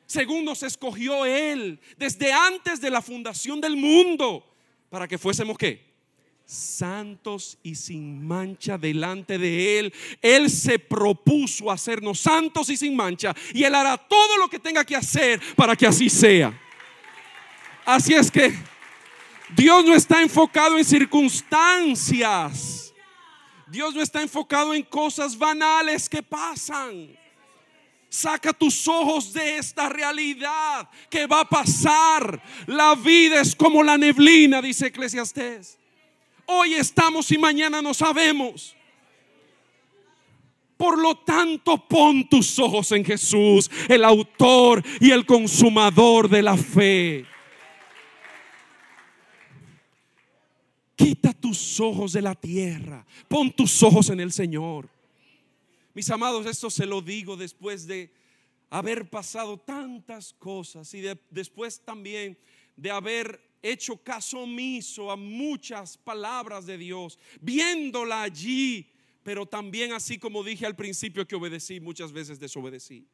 Según 0.07 0.47
nos 0.47 0.62
escogió 0.62 1.27
Él 1.27 1.79
desde 1.99 2.33
antes 2.33 2.81
de 2.81 2.88
la 2.88 3.03
fundación 3.03 3.61
del 3.61 3.77
mundo, 3.77 4.47
para 4.88 5.07
que 5.07 5.18
fuésemos 5.18 5.59
qué? 5.59 5.91
Santos 6.44 7.59
y 7.62 7.74
sin 7.74 8.26
mancha 8.26 8.78
delante 8.78 9.38
de 9.38 9.78
Él. 9.78 9.94
Él 10.20 10.50
se 10.50 10.78
propuso 10.78 11.70
hacernos 11.70 12.20
santos 12.20 12.68
y 12.68 12.76
sin 12.76 12.94
mancha 12.94 13.35
y 13.55 13.64
Él 13.64 13.74
hará 13.74 13.96
todo 13.96 14.38
lo 14.38 14.48
que 14.48 14.59
tenga 14.59 14.85
que 14.85 14.96
hacer 14.96 15.40
para 15.57 15.76
que 15.76 15.87
así 15.87 16.11
sea. 16.11 16.59
Así 17.85 18.14
es 18.14 18.31
que 18.31 18.55
Dios 19.57 19.85
no 19.85 19.94
está 19.94 20.22
enfocado 20.22 20.78
en 20.78 20.85
circunstancias. 20.85 22.94
Dios 23.66 23.94
no 23.94 24.02
está 24.02 24.22
enfocado 24.22 24.74
en 24.74 24.83
cosas 24.83 25.37
banales 25.37 26.09
que 26.09 26.22
pasan. 26.22 27.18
Saca 28.09 28.52
tus 28.52 28.87
ojos 28.87 29.33
de 29.33 29.57
esta 29.57 29.88
realidad 29.88 30.88
que 31.09 31.26
va 31.26 31.40
a 31.40 31.48
pasar. 31.48 32.42
La 32.66 32.94
vida 32.94 33.40
es 33.40 33.57
como 33.57 33.83
la 33.83 33.96
neblina, 33.96 34.61
dice 34.61 34.88
Eclesiastés. 34.88 35.78
Hoy 36.55 36.75
estamos 36.75 37.33
y 37.33 37.38
mañana 37.38 37.81
no 37.81 37.95
sabemos. 37.95 38.77
Por 40.77 40.99
lo 40.99 41.17
tanto, 41.17 41.88
pon 41.88 42.29
tus 42.29 42.59
ojos 42.59 42.93
en 42.93 43.05
Jesús, 43.05 43.71
el 43.88 44.05
autor 44.05 44.83
y 45.01 45.12
el 45.12 45.25
consumador 45.25 46.29
de 46.29 46.43
la 46.43 46.57
fe. 46.57 47.25
Quita 50.95 51.33
tus 51.33 51.81
ojos 51.81 52.12
de 52.12 52.21
la 52.21 52.35
tierra, 52.35 53.07
pon 53.29 53.51
tus 53.51 53.83
ojos 53.83 54.11
en 54.11 54.21
el 54.21 54.31
Señor. 54.31 54.91
Mis 55.95 56.11
amados, 56.11 56.45
esto 56.45 56.69
se 56.69 56.85
lo 56.85 57.01
digo 57.01 57.37
después 57.37 57.87
de 57.87 58.12
haber 58.69 59.09
pasado 59.09 59.57
tantas 59.57 60.35
cosas 60.35 60.93
y 60.93 61.03
después 61.31 61.81
también 61.81 62.37
de 62.77 62.91
haber 62.91 63.52
hecho 63.62 63.96
caso 63.96 64.40
omiso 64.40 65.11
a 65.11 65.16
muchas 65.16 65.96
palabras 65.96 66.66
de 66.66 66.77
Dios, 66.77 67.18
viéndola 67.40 68.22
allí, 68.22 68.90
pero 69.22 69.46
también 69.46 69.92
así 69.92 70.18
como 70.18 70.42
dije 70.42 70.66
al 70.66 70.77
principio 70.77 71.27
que 71.27 71.37
obedecí, 71.37 71.81
muchas 71.81 72.12
veces 72.12 72.40
desobedecí. 72.40 73.07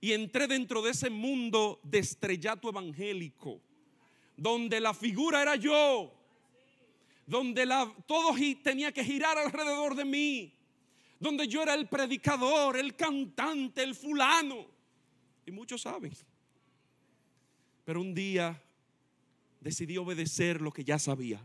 Y 0.00 0.12
entré 0.12 0.46
dentro 0.46 0.82
de 0.82 0.90
ese 0.90 1.10
mundo 1.10 1.80
de 1.82 1.98
estrellato 1.98 2.68
evangélico, 2.68 3.60
donde 4.36 4.80
la 4.80 4.94
figura 4.94 5.42
era 5.42 5.56
yo, 5.56 6.12
donde 7.26 7.66
todo 8.06 8.34
tenía 8.62 8.92
que 8.92 9.04
girar 9.04 9.36
alrededor 9.36 9.94
de 9.94 10.04
mí, 10.04 10.52
donde 11.18 11.48
yo 11.48 11.62
era 11.62 11.74
el 11.74 11.88
predicador, 11.88 12.76
el 12.76 12.94
cantante, 12.94 13.82
el 13.82 13.94
fulano. 13.94 14.66
Y 15.44 15.50
muchos 15.50 15.82
saben. 15.82 16.12
Pero 17.84 18.00
un 18.00 18.14
día 18.14 18.62
decidí 19.66 19.96
obedecer 19.96 20.60
lo 20.60 20.70
que 20.70 20.84
ya 20.84 20.96
sabía. 20.96 21.44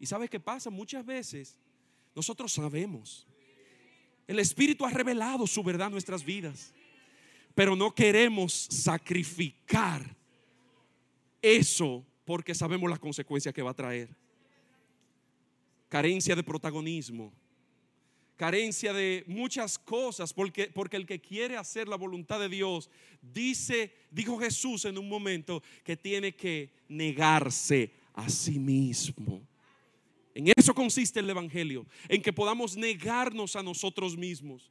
¿Y 0.00 0.06
sabe 0.06 0.28
qué 0.28 0.40
pasa? 0.40 0.68
Muchas 0.68 1.06
veces 1.06 1.56
nosotros 2.12 2.52
sabemos. 2.52 3.24
El 4.26 4.40
Espíritu 4.40 4.84
ha 4.84 4.90
revelado 4.90 5.46
su 5.46 5.62
verdad 5.62 5.86
en 5.86 5.92
nuestras 5.92 6.24
vidas. 6.24 6.74
Pero 7.54 7.76
no 7.76 7.94
queremos 7.94 8.52
sacrificar 8.52 10.16
eso 11.40 12.04
porque 12.24 12.52
sabemos 12.52 12.90
las 12.90 12.98
consecuencias 12.98 13.54
que 13.54 13.62
va 13.62 13.70
a 13.70 13.74
traer. 13.74 14.08
Carencia 15.88 16.34
de 16.34 16.42
protagonismo. 16.42 17.32
Carencia 18.40 18.94
de 18.94 19.22
muchas 19.26 19.78
cosas, 19.78 20.32
porque, 20.32 20.68
porque 20.68 20.96
el 20.96 21.04
que 21.04 21.20
quiere 21.20 21.58
hacer 21.58 21.86
la 21.86 21.96
voluntad 21.96 22.40
de 22.40 22.48
Dios, 22.48 22.88
dice, 23.20 23.94
dijo 24.10 24.38
Jesús 24.38 24.86
en 24.86 24.96
un 24.96 25.10
momento, 25.10 25.62
que 25.84 25.94
tiene 25.94 26.34
que 26.34 26.70
negarse 26.88 27.92
a 28.14 28.30
sí 28.30 28.58
mismo. 28.58 29.46
En 30.34 30.46
eso 30.56 30.72
consiste 30.72 31.20
el 31.20 31.28
Evangelio, 31.28 31.84
en 32.08 32.22
que 32.22 32.32
podamos 32.32 32.78
negarnos 32.78 33.56
a 33.56 33.62
nosotros 33.62 34.16
mismos, 34.16 34.70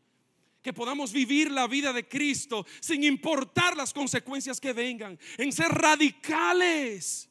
que 0.64 0.74
podamos 0.74 1.14
vivir 1.14 1.52
la 1.52 1.68
vida 1.68 1.94
de 1.94 2.08
Cristo 2.08 2.66
sin 2.80 3.04
importar 3.04 3.78
las 3.78 3.94
consecuencias 3.94 4.60
que 4.60 4.74
vengan, 4.74 5.20
en 5.38 5.52
ser 5.52 5.68
radicales 5.68 7.29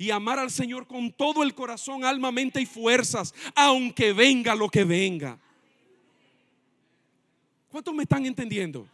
y 0.00 0.10
amar 0.10 0.38
al 0.38 0.50
Señor 0.50 0.86
con 0.86 1.12
todo 1.12 1.42
el 1.42 1.54
corazón, 1.54 2.06
alma, 2.06 2.32
mente 2.32 2.58
y 2.58 2.64
fuerzas, 2.64 3.34
aunque 3.54 4.14
venga 4.14 4.54
lo 4.54 4.70
que 4.70 4.82
venga. 4.82 5.38
¿Cuántos 7.68 7.94
me 7.94 8.04
están 8.04 8.24
entendiendo? 8.24 8.88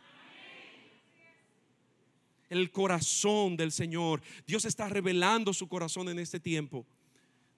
el 2.49 2.71
corazón 2.71 3.57
del 3.57 3.73
Señor. 3.73 4.21
Dios 4.47 4.64
está 4.64 4.88
revelando 4.88 5.53
su 5.53 5.69
corazón 5.69 6.09
en 6.09 6.19
este 6.21 6.38
tiempo. 6.38 6.87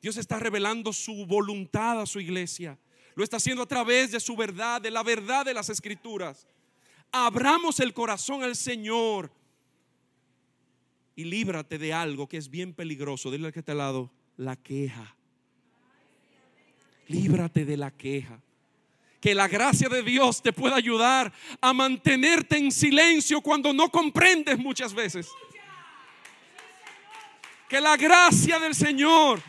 Dios 0.00 0.16
está 0.16 0.38
revelando 0.38 0.92
su 0.92 1.26
voluntad 1.26 2.00
a 2.00 2.06
su 2.06 2.20
iglesia. 2.20 2.78
Lo 3.14 3.22
está 3.22 3.36
haciendo 3.36 3.62
a 3.62 3.68
través 3.68 4.12
de 4.12 4.20
su 4.20 4.34
verdad, 4.34 4.80
de 4.80 4.90
la 4.90 5.02
verdad 5.02 5.44
de 5.44 5.52
las 5.52 5.68
escrituras. 5.68 6.46
Abramos 7.12 7.80
el 7.80 7.92
corazón 7.92 8.42
al 8.42 8.56
Señor 8.56 9.30
y 11.18 11.24
líbrate 11.24 11.78
de 11.78 11.92
algo 11.92 12.28
que 12.28 12.36
es 12.36 12.48
bien 12.48 12.72
peligroso. 12.72 13.32
Dile 13.32 13.48
al 13.48 13.52
que 13.52 13.58
está 13.58 13.72
al 13.72 13.78
lado, 13.78 14.08
la 14.36 14.54
queja. 14.54 15.16
Líbrate 17.08 17.64
de 17.64 17.76
la 17.76 17.90
queja 17.90 18.40
que 19.20 19.34
la 19.34 19.48
gracia 19.48 19.88
de 19.88 20.04
Dios 20.04 20.40
te 20.40 20.52
pueda 20.52 20.76
ayudar 20.76 21.32
a 21.60 21.72
mantenerte 21.72 22.56
en 22.56 22.70
silencio 22.70 23.40
cuando 23.40 23.72
no 23.72 23.90
comprendes 23.90 24.60
muchas 24.60 24.94
veces. 24.94 25.28
Que 27.68 27.80
la 27.80 27.96
gracia 27.96 28.60
del 28.60 28.76
Señor 28.76 29.42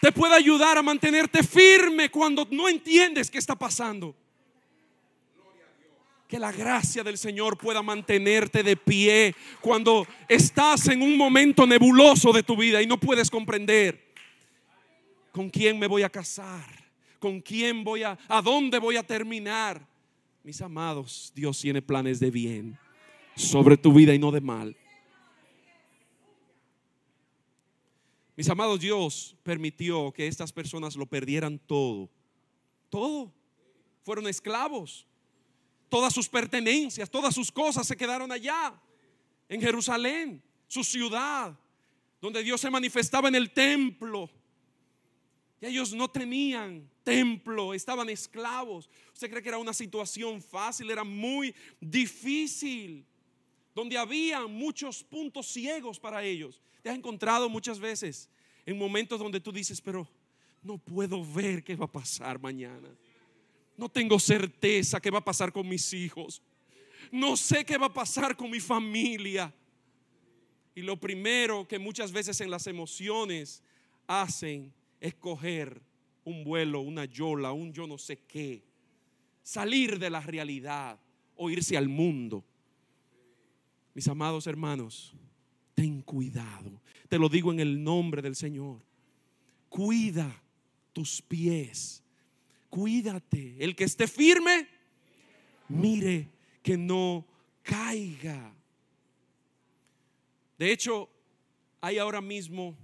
te 0.00 0.12
pueda 0.12 0.36
ayudar 0.36 0.78
a 0.78 0.82
mantenerte 0.82 1.42
firme 1.42 2.10
cuando 2.10 2.48
no 2.50 2.70
entiendes 2.70 3.30
qué 3.30 3.36
está 3.36 3.54
pasando. 3.54 4.16
Que 6.32 6.38
la 6.38 6.50
gracia 6.50 7.04
del 7.04 7.18
Señor 7.18 7.58
pueda 7.58 7.82
mantenerte 7.82 8.62
de 8.62 8.74
pie 8.74 9.34
cuando 9.60 10.06
estás 10.26 10.88
en 10.88 11.02
un 11.02 11.14
momento 11.14 11.66
nebuloso 11.66 12.32
de 12.32 12.42
tu 12.42 12.56
vida 12.56 12.80
y 12.80 12.86
no 12.86 12.98
puedes 12.98 13.30
comprender 13.30 14.14
con 15.30 15.50
quién 15.50 15.78
me 15.78 15.86
voy 15.86 16.04
a 16.04 16.08
casar, 16.08 16.64
con 17.18 17.38
quién 17.42 17.84
voy 17.84 18.04
a, 18.04 18.18
a 18.28 18.40
dónde 18.40 18.78
voy 18.78 18.96
a 18.96 19.02
terminar. 19.02 19.86
Mis 20.42 20.62
amados, 20.62 21.30
Dios 21.34 21.60
tiene 21.60 21.82
planes 21.82 22.18
de 22.18 22.30
bien 22.30 22.78
sobre 23.34 23.76
tu 23.76 23.92
vida 23.92 24.14
y 24.14 24.18
no 24.18 24.30
de 24.30 24.40
mal. 24.40 24.74
Mis 28.36 28.48
amados, 28.48 28.80
Dios 28.80 29.36
permitió 29.42 30.10
que 30.12 30.28
estas 30.28 30.50
personas 30.50 30.96
lo 30.96 31.04
perdieran 31.04 31.58
todo. 31.58 32.08
Todo. 32.88 33.30
Fueron 34.02 34.26
esclavos. 34.28 35.06
Todas 35.92 36.14
sus 36.14 36.26
pertenencias, 36.26 37.10
todas 37.10 37.34
sus 37.34 37.52
cosas 37.52 37.86
se 37.86 37.94
quedaron 37.94 38.32
allá, 38.32 38.72
en 39.46 39.60
Jerusalén, 39.60 40.42
su 40.66 40.82
ciudad, 40.82 41.54
donde 42.18 42.42
Dios 42.42 42.62
se 42.62 42.70
manifestaba 42.70 43.28
en 43.28 43.34
el 43.34 43.50
templo. 43.50 44.30
Y 45.60 45.66
ellos 45.66 45.92
no 45.92 46.08
tenían 46.08 46.88
templo, 47.04 47.74
estaban 47.74 48.08
esclavos. 48.08 48.88
¿Usted 49.12 49.28
cree 49.28 49.42
que 49.42 49.50
era 49.50 49.58
una 49.58 49.74
situación 49.74 50.40
fácil? 50.40 50.90
Era 50.90 51.04
muy 51.04 51.54
difícil, 51.78 53.04
donde 53.74 53.98
había 53.98 54.46
muchos 54.46 55.04
puntos 55.04 55.46
ciegos 55.48 56.00
para 56.00 56.24
ellos. 56.24 56.62
Te 56.80 56.88
has 56.88 56.96
encontrado 56.96 57.50
muchas 57.50 57.78
veces 57.78 58.30
en 58.64 58.78
momentos 58.78 59.18
donde 59.18 59.40
tú 59.40 59.52
dices, 59.52 59.78
pero 59.78 60.08
no 60.62 60.78
puedo 60.78 61.22
ver 61.22 61.62
qué 61.62 61.76
va 61.76 61.84
a 61.84 61.92
pasar 61.92 62.40
mañana. 62.40 62.88
No 63.76 63.88
tengo 63.88 64.18
certeza 64.18 65.00
qué 65.00 65.10
va 65.10 65.18
a 65.18 65.24
pasar 65.24 65.52
con 65.52 65.68
mis 65.68 65.92
hijos. 65.92 66.42
No 67.10 67.36
sé 67.36 67.64
qué 67.64 67.78
va 67.78 67.86
a 67.86 67.92
pasar 67.92 68.36
con 68.36 68.50
mi 68.50 68.60
familia. 68.60 69.52
Y 70.74 70.82
lo 70.82 70.98
primero 70.98 71.66
que 71.66 71.78
muchas 71.78 72.12
veces 72.12 72.40
en 72.40 72.50
las 72.50 72.66
emociones 72.66 73.62
hacen 74.06 74.72
es 75.00 75.14
coger 75.14 75.82
un 76.24 76.44
vuelo, 76.44 76.80
una 76.80 77.04
yola, 77.04 77.52
un 77.52 77.72
yo 77.72 77.86
no 77.86 77.98
sé 77.98 78.18
qué. 78.26 78.62
Salir 79.42 79.98
de 79.98 80.10
la 80.10 80.20
realidad 80.20 80.98
o 81.36 81.50
irse 81.50 81.76
al 81.76 81.88
mundo. 81.88 82.44
Mis 83.94 84.08
amados 84.08 84.46
hermanos, 84.46 85.14
ten 85.74 86.00
cuidado. 86.00 86.80
Te 87.08 87.18
lo 87.18 87.28
digo 87.28 87.52
en 87.52 87.60
el 87.60 87.82
nombre 87.82 88.22
del 88.22 88.36
Señor. 88.36 88.80
Cuida 89.68 90.42
tus 90.92 91.20
pies. 91.20 92.01
Cuídate. 92.72 93.54
El 93.58 93.76
que 93.76 93.84
esté 93.84 94.08
firme, 94.08 94.66
mire 95.68 96.30
que 96.62 96.78
no 96.78 97.26
caiga. 97.62 98.50
De 100.56 100.72
hecho, 100.72 101.10
hay 101.82 101.98
ahora 101.98 102.22
mismo 102.22 102.74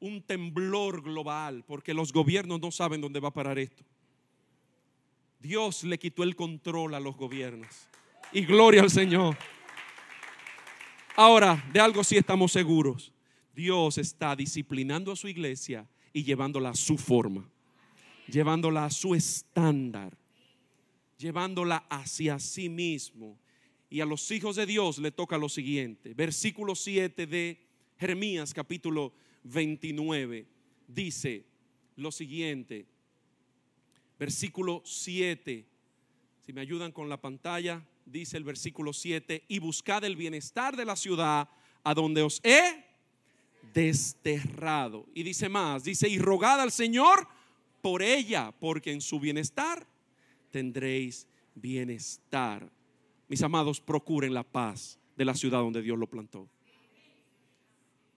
un 0.00 0.20
temblor 0.20 1.00
global 1.02 1.64
porque 1.66 1.94
los 1.94 2.12
gobiernos 2.12 2.60
no 2.60 2.70
saben 2.70 3.00
dónde 3.00 3.18
va 3.18 3.28
a 3.28 3.32
parar 3.32 3.58
esto. 3.58 3.82
Dios 5.40 5.82
le 5.84 5.98
quitó 5.98 6.22
el 6.22 6.36
control 6.36 6.94
a 6.94 7.00
los 7.00 7.16
gobiernos. 7.16 7.88
Y 8.34 8.44
gloria 8.44 8.82
al 8.82 8.90
Señor. 8.90 9.34
Ahora, 11.16 11.64
de 11.72 11.80
algo 11.80 12.04
sí 12.04 12.18
estamos 12.18 12.52
seguros. 12.52 13.14
Dios 13.54 13.96
está 13.96 14.36
disciplinando 14.36 15.10
a 15.10 15.16
su 15.16 15.26
iglesia 15.26 15.88
y 16.12 16.22
llevándola 16.22 16.68
a 16.68 16.74
su 16.74 16.98
forma, 16.98 17.48
llevándola 18.28 18.84
a 18.84 18.90
su 18.90 19.14
estándar, 19.14 20.16
llevándola 21.18 21.86
hacia 21.88 22.38
sí 22.38 22.68
mismo. 22.68 23.38
Y 23.88 24.00
a 24.00 24.06
los 24.06 24.30
hijos 24.30 24.56
de 24.56 24.66
Dios 24.66 24.98
le 24.98 25.12
toca 25.12 25.38
lo 25.38 25.48
siguiente. 25.48 26.12
Versículo 26.14 26.74
7 26.74 27.26
de 27.26 27.60
Jeremías 27.98 28.52
capítulo 28.52 29.12
29 29.44 30.46
dice 30.86 31.44
lo 31.96 32.12
siguiente. 32.12 32.86
Versículo 34.18 34.82
7. 34.84 35.64
Si 36.44 36.52
me 36.52 36.60
ayudan 36.60 36.92
con 36.92 37.08
la 37.08 37.20
pantalla, 37.20 37.84
dice 38.04 38.36
el 38.36 38.44
versículo 38.44 38.92
7, 38.92 39.44
y 39.48 39.58
buscad 39.58 40.04
el 40.04 40.16
bienestar 40.16 40.76
de 40.76 40.84
la 40.84 40.96
ciudad 40.96 41.48
a 41.82 41.94
donde 41.94 42.22
os 42.22 42.40
he 42.44 42.84
desterrado. 43.74 45.06
Y 45.14 45.22
dice 45.22 45.48
más, 45.48 45.84
dice, 45.84 46.08
y 46.08 46.18
rogad 46.18 46.60
al 46.60 46.70
Señor 46.70 47.28
por 47.80 48.02
ella, 48.02 48.52
porque 48.58 48.92
en 48.92 49.00
su 49.00 49.20
bienestar 49.20 49.86
tendréis 50.50 51.26
bienestar. 51.54 52.70
Mis 53.28 53.42
amados, 53.42 53.80
procuren 53.80 54.34
la 54.34 54.44
paz 54.44 54.98
de 55.16 55.24
la 55.24 55.34
ciudad 55.34 55.60
donde 55.60 55.82
Dios 55.82 55.98
lo 55.98 56.06
plantó. 56.06 56.48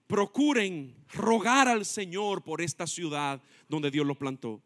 Procuren 0.06 0.94
rogar 1.12 1.68
al 1.68 1.84
Señor 1.84 2.42
por 2.42 2.60
esta 2.60 2.86
ciudad 2.86 3.40
donde 3.68 3.90
Dios 3.90 4.06
lo 4.06 4.16
plantó. 4.16 4.60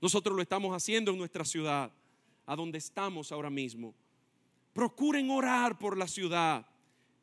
Nosotros 0.00 0.34
lo 0.34 0.42
estamos 0.42 0.74
haciendo 0.74 1.12
en 1.12 1.18
nuestra 1.18 1.44
ciudad, 1.44 1.92
a 2.46 2.56
donde 2.56 2.78
estamos 2.78 3.30
ahora 3.32 3.50
mismo. 3.50 3.94
Procuren 4.72 5.30
orar 5.30 5.78
por 5.78 5.96
la 5.96 6.08
ciudad, 6.08 6.66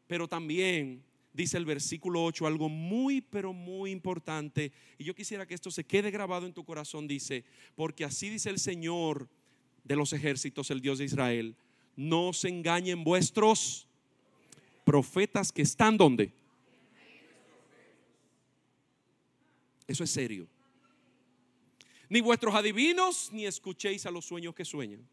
pero 0.07 0.27
también 0.27 1.03
dice 1.37 1.55
el 1.57 1.65
versículo 1.65 2.23
8 2.23 2.47
algo 2.47 2.67
muy, 2.67 3.21
pero 3.21 3.53
muy 3.53 3.91
importante. 3.91 4.71
Y 4.97 5.03
yo 5.03 5.13
quisiera 5.13 5.45
que 5.45 5.53
esto 5.53 5.69
se 5.69 5.83
quede 5.83 6.09
grabado 6.09 6.47
en 6.47 6.53
tu 6.53 6.65
corazón. 6.65 7.07
Dice, 7.07 7.45
porque 7.75 8.03
así 8.03 8.29
dice 8.29 8.49
el 8.49 8.57
Señor 8.57 9.29
de 9.83 9.95
los 9.95 10.13
ejércitos, 10.13 10.71
el 10.71 10.81
Dios 10.81 10.97
de 10.97 11.05
Israel. 11.05 11.55
No 11.95 12.33
se 12.33 12.49
engañen 12.49 13.03
vuestros 13.03 13.87
profetas 14.83 15.51
que 15.51 15.61
están 15.61 15.95
donde. 15.95 16.33
Eso 19.87 20.03
es 20.03 20.09
serio. 20.09 20.47
Ni 22.09 22.19
vuestros 22.19 22.55
adivinos, 22.55 23.29
ni 23.31 23.45
escuchéis 23.45 24.07
a 24.07 24.11
los 24.11 24.25
sueños 24.25 24.55
que 24.55 24.65
sueñan. 24.65 25.07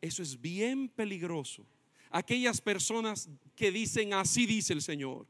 Eso 0.00 0.22
es 0.22 0.40
bien 0.40 0.88
peligroso. 0.88 1.66
Aquellas 2.10 2.60
personas 2.60 3.28
que 3.54 3.70
dicen 3.70 4.14
así 4.14 4.46
dice 4.46 4.72
el 4.72 4.82
Señor. 4.82 5.26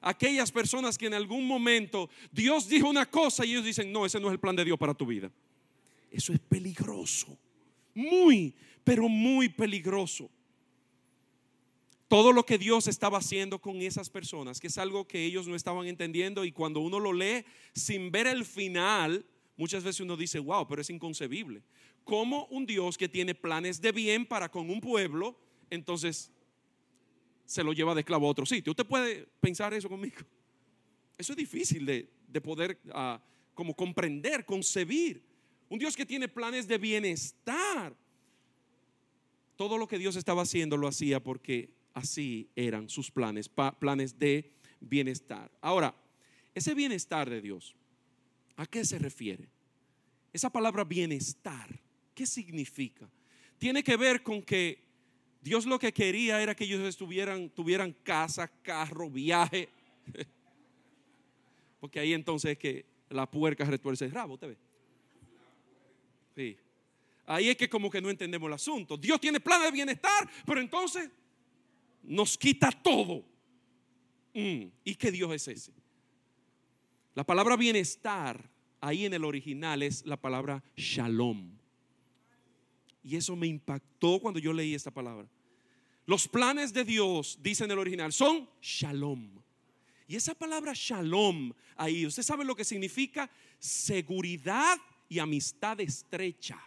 Aquellas 0.00 0.50
personas 0.50 0.98
que 0.98 1.06
en 1.06 1.14
algún 1.14 1.46
momento 1.46 2.10
Dios 2.32 2.68
dijo 2.68 2.88
una 2.88 3.06
cosa 3.06 3.44
y 3.44 3.52
ellos 3.52 3.64
dicen, 3.64 3.92
no, 3.92 4.04
ese 4.04 4.18
no 4.18 4.28
es 4.28 4.32
el 4.32 4.40
plan 4.40 4.56
de 4.56 4.64
Dios 4.64 4.78
para 4.78 4.94
tu 4.94 5.06
vida. 5.06 5.30
Eso 6.10 6.32
es 6.32 6.40
peligroso. 6.40 7.38
Muy, 7.94 8.54
pero 8.82 9.08
muy 9.08 9.48
peligroso. 9.48 10.30
Todo 12.08 12.32
lo 12.32 12.44
que 12.44 12.58
Dios 12.58 12.88
estaba 12.88 13.18
haciendo 13.18 13.58
con 13.58 13.80
esas 13.80 14.10
personas, 14.10 14.60
que 14.60 14.66
es 14.66 14.76
algo 14.76 15.06
que 15.06 15.24
ellos 15.24 15.46
no 15.46 15.54
estaban 15.54 15.86
entendiendo 15.86 16.44
y 16.44 16.52
cuando 16.52 16.80
uno 16.80 16.98
lo 17.00 17.12
lee 17.12 17.44
sin 17.74 18.10
ver 18.10 18.26
el 18.26 18.44
final, 18.44 19.24
muchas 19.56 19.84
veces 19.84 20.00
uno 20.00 20.16
dice, 20.16 20.38
wow, 20.38 20.66
pero 20.66 20.82
es 20.82 20.90
inconcebible 20.90 21.62
como 22.04 22.46
un 22.46 22.66
Dios 22.66 22.98
que 22.98 23.08
tiene 23.08 23.34
planes 23.34 23.80
de 23.80 23.92
bien 23.92 24.26
para 24.26 24.50
con 24.50 24.70
un 24.70 24.80
pueblo, 24.80 25.36
entonces 25.74 26.30
se 27.44 27.62
lo 27.62 27.72
lleva 27.72 27.94
de 27.94 28.00
esclavo 28.00 28.26
a 28.26 28.30
otro 28.30 28.46
sitio. 28.46 28.72
¿Usted 28.72 28.86
puede 28.86 29.26
pensar 29.40 29.74
eso 29.74 29.88
conmigo? 29.88 30.18
Eso 31.18 31.32
es 31.32 31.36
difícil 31.36 31.84
de, 31.84 32.40
poder 32.40 32.80
ah, 32.92 33.22
como 33.54 33.74
comprender, 33.74 34.44
concebir. 34.44 35.22
Un 35.68 35.78
Dios 35.78 35.96
que 35.96 36.06
tiene 36.06 36.28
planes 36.28 36.66
de 36.68 36.78
bienestar. 36.78 37.96
Todo 39.56 39.78
lo 39.78 39.86
que 39.86 39.98
Dios 39.98 40.16
estaba 40.16 40.42
haciendo 40.42 40.76
lo 40.76 40.88
hacía 40.88 41.22
porque 41.22 41.70
así 41.94 42.48
eran 42.56 42.88
sus 42.88 43.10
planes, 43.10 43.50
planes 43.78 44.18
de 44.18 44.52
bienestar. 44.80 45.50
Ahora, 45.60 45.94
ese 46.54 46.74
bienestar 46.74 47.28
de 47.28 47.40
Dios, 47.40 47.74
¿a 48.56 48.66
qué 48.66 48.84
se 48.84 48.98
refiere? 48.98 49.48
Esa 50.32 50.50
palabra 50.50 50.84
bienestar 50.84 51.82
¿Qué 52.14 52.26
significa? 52.26 53.08
Tiene 53.58 53.82
que 53.82 53.96
ver 53.96 54.22
con 54.22 54.42
que 54.42 54.84
Dios 55.42 55.66
lo 55.66 55.78
que 55.78 55.92
quería 55.92 56.40
era 56.40 56.54
que 56.54 56.64
ellos 56.64 56.80
estuvieran, 56.80 57.50
tuvieran 57.50 57.92
casa, 58.04 58.48
carro, 58.62 59.10
viaje. 59.10 59.68
Porque 61.80 61.98
ahí 61.98 62.14
entonces 62.14 62.52
es 62.52 62.58
que 62.58 62.86
la 63.10 63.28
puerca 63.28 63.64
retuerce 63.64 64.04
el 64.04 64.12
rabo, 64.12 64.38
¿te 64.38 64.46
ve? 64.46 64.56
Sí. 66.36 66.56
Ahí 67.26 67.48
es 67.48 67.56
que 67.56 67.68
como 67.68 67.90
que 67.90 68.00
no 68.00 68.08
entendemos 68.08 68.46
el 68.46 68.54
asunto. 68.54 68.96
Dios 68.96 69.20
tiene 69.20 69.40
planes 69.40 69.66
de 69.66 69.72
bienestar, 69.72 70.30
pero 70.46 70.60
entonces 70.60 71.10
nos 72.04 72.38
quita 72.38 72.70
todo. 72.70 73.24
Mm, 74.34 74.66
¿Y 74.84 74.94
qué 74.94 75.10
Dios 75.10 75.32
es 75.32 75.48
ese? 75.48 75.72
La 77.14 77.24
palabra 77.24 77.56
bienestar 77.56 78.48
ahí 78.80 79.04
en 79.06 79.14
el 79.14 79.24
original 79.24 79.82
es 79.82 80.06
la 80.06 80.16
palabra 80.16 80.62
shalom. 80.76 81.50
Y 83.04 83.16
eso 83.16 83.34
me 83.36 83.46
impactó 83.46 84.18
cuando 84.20 84.38
yo 84.38 84.52
leí 84.52 84.74
esta 84.74 84.90
palabra. 84.90 85.28
Los 86.06 86.28
planes 86.28 86.72
de 86.72 86.84
Dios, 86.84 87.38
dice 87.42 87.64
en 87.64 87.70
el 87.70 87.78
original, 87.78 88.12
son 88.12 88.48
shalom. 88.60 89.40
Y 90.08 90.16
esa 90.16 90.34
palabra 90.34 90.72
shalom 90.74 91.52
ahí, 91.76 92.06
¿usted 92.06 92.22
sabe 92.22 92.44
lo 92.44 92.54
que 92.54 92.64
significa? 92.64 93.30
Seguridad 93.58 94.78
y 95.08 95.18
amistad 95.18 95.80
estrecha. 95.80 96.60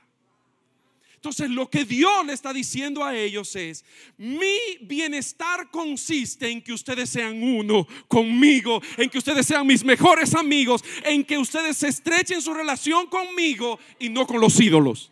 Entonces 1.16 1.50
lo 1.50 1.68
que 1.70 1.86
Dios 1.86 2.24
le 2.26 2.34
está 2.34 2.54
diciendo 2.54 3.04
a 3.04 3.16
ellos 3.16 3.56
es, 3.56 3.84
mi 4.16 4.78
bienestar 4.82 5.72
consiste 5.72 6.50
en 6.50 6.62
que 6.62 6.72
ustedes 6.72 7.10
sean 7.10 7.42
uno 7.42 7.88
conmigo, 8.08 8.80
en 8.96 9.10
que 9.10 9.18
ustedes 9.18 9.48
sean 9.48 9.66
mis 9.66 9.84
mejores 9.84 10.36
amigos, 10.36 10.84
en 11.04 11.24
que 11.24 11.40
ustedes 11.40 11.78
se 11.78 11.88
estrechen 11.88 12.44
su 12.44 12.54
relación 12.54 13.08
conmigo 13.08 13.80
y 13.98 14.10
no 14.10 14.28
con 14.28 14.40
los 14.40 14.60
ídolos. 14.60 15.12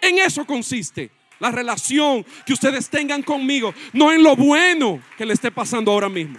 En 0.00 0.18
eso 0.18 0.46
consiste 0.46 1.10
la 1.38 1.50
relación 1.50 2.24
que 2.44 2.52
ustedes 2.52 2.88
tengan 2.88 3.22
conmigo, 3.22 3.74
no 3.92 4.12
en 4.12 4.22
lo 4.22 4.36
bueno 4.36 5.02
que 5.16 5.26
le 5.26 5.34
esté 5.34 5.50
pasando 5.50 5.90
ahora 5.92 6.08
mismo. 6.08 6.38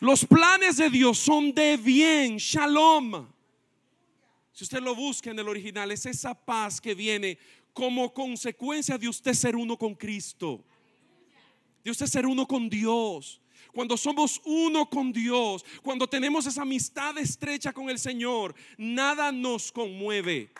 Los 0.00 0.24
planes 0.24 0.76
de 0.76 0.90
Dios 0.90 1.18
son 1.18 1.52
de 1.52 1.76
bien, 1.76 2.36
shalom. 2.36 3.26
Si 4.52 4.64
usted 4.64 4.80
lo 4.80 4.94
busca 4.94 5.30
en 5.30 5.38
el 5.38 5.48
original, 5.48 5.90
es 5.90 6.06
esa 6.06 6.34
paz 6.34 6.80
que 6.80 6.94
viene 6.94 7.38
como 7.72 8.12
consecuencia 8.12 8.96
de 8.96 9.08
usted 9.08 9.34
ser 9.34 9.56
uno 9.56 9.76
con 9.76 9.94
Cristo. 9.94 10.62
De 11.84 11.90
usted 11.90 12.06
ser 12.06 12.26
uno 12.26 12.46
con 12.46 12.68
Dios. 12.68 13.40
Cuando 13.72 13.96
somos 13.96 14.40
uno 14.44 14.88
con 14.88 15.12
Dios, 15.12 15.64
cuando 15.82 16.06
tenemos 16.06 16.46
esa 16.46 16.62
amistad 16.62 17.18
estrecha 17.18 17.72
con 17.72 17.90
el 17.90 17.98
Señor, 17.98 18.54
nada 18.78 19.30
nos 19.30 19.70
conmueve 19.70 20.50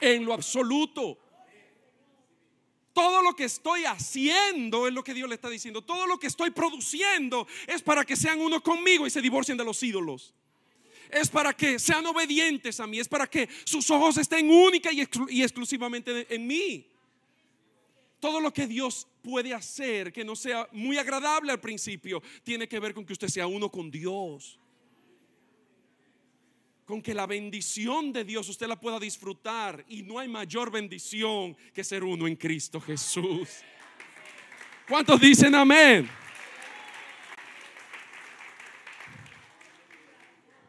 en 0.00 0.24
lo 0.24 0.32
absoluto. 0.32 1.18
Todo 2.92 3.22
lo 3.22 3.34
que 3.34 3.44
estoy 3.44 3.84
haciendo 3.84 4.86
es 4.86 4.94
lo 4.94 5.02
que 5.02 5.14
Dios 5.14 5.28
le 5.28 5.34
está 5.34 5.48
diciendo. 5.48 5.82
Todo 5.82 6.06
lo 6.06 6.18
que 6.18 6.28
estoy 6.28 6.50
produciendo 6.50 7.46
es 7.66 7.82
para 7.82 8.04
que 8.04 8.16
sean 8.16 8.40
uno 8.40 8.62
conmigo 8.62 9.06
y 9.06 9.10
se 9.10 9.20
divorcien 9.20 9.58
de 9.58 9.64
los 9.64 9.82
ídolos 9.82 10.32
es 11.14 11.28
para 11.28 11.52
que 11.54 11.78
sean 11.78 12.04
obedientes 12.06 12.80
a 12.80 12.86
mí, 12.86 12.98
es 12.98 13.08
para 13.08 13.28
que 13.28 13.48
sus 13.64 13.88
ojos 13.90 14.18
estén 14.18 14.50
única 14.50 14.90
y, 14.92 15.00
exclusivamente 15.42 16.26
en 16.34 16.46
mí. 16.46 16.86
Todo 18.20 18.40
lo 18.40 18.52
que 18.52 18.66
Dios 18.66 19.06
puede 19.22 19.54
hacer 19.54 20.12
que 20.12 20.24
no 20.24 20.34
sea 20.34 20.68
muy 20.72 20.98
agradable 20.98 21.52
al 21.52 21.60
principio, 21.60 22.22
tiene 22.42 22.68
que 22.68 22.80
ver 22.80 22.94
con 22.94 23.04
que 23.04 23.12
usted 23.12 23.28
sea 23.28 23.46
uno 23.46 23.70
con 23.70 23.90
Dios. 23.90 24.58
Con 26.84 27.00
que 27.00 27.14
la 27.14 27.26
bendición 27.26 28.12
de 28.12 28.24
Dios 28.24 28.48
usted 28.48 28.66
la 28.66 28.78
pueda 28.78 29.00
disfrutar. 29.00 29.84
Y 29.88 30.02
no 30.02 30.18
hay 30.18 30.28
mayor 30.28 30.70
bendición 30.70 31.56
que 31.72 31.82
ser 31.82 32.04
uno 32.04 32.26
en 32.26 32.36
Cristo 32.36 32.80
Jesús. 32.80 33.48
¿Cuántos 34.86 35.18
dicen 35.20 35.54
amén? 35.54 36.08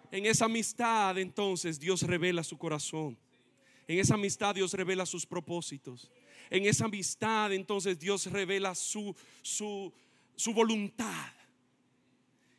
En 0.09 0.25
esa 0.25 0.45
amistad 0.45 1.17
entonces 1.17 1.77
Dios 1.77 2.01
revela 2.03 2.41
su 2.41 2.57
corazón. 2.57 3.17
En 3.85 3.99
esa 3.99 4.13
amistad 4.13 4.55
Dios 4.55 4.73
revela 4.73 5.05
sus 5.05 5.25
propósitos. 5.25 6.09
En 6.49 6.65
esa 6.65 6.85
amistad 6.85 7.51
entonces 7.51 7.99
Dios 7.99 8.25
revela 8.27 8.73
su, 8.75 9.13
su, 9.41 9.91
su 10.37 10.53
voluntad. 10.53 11.34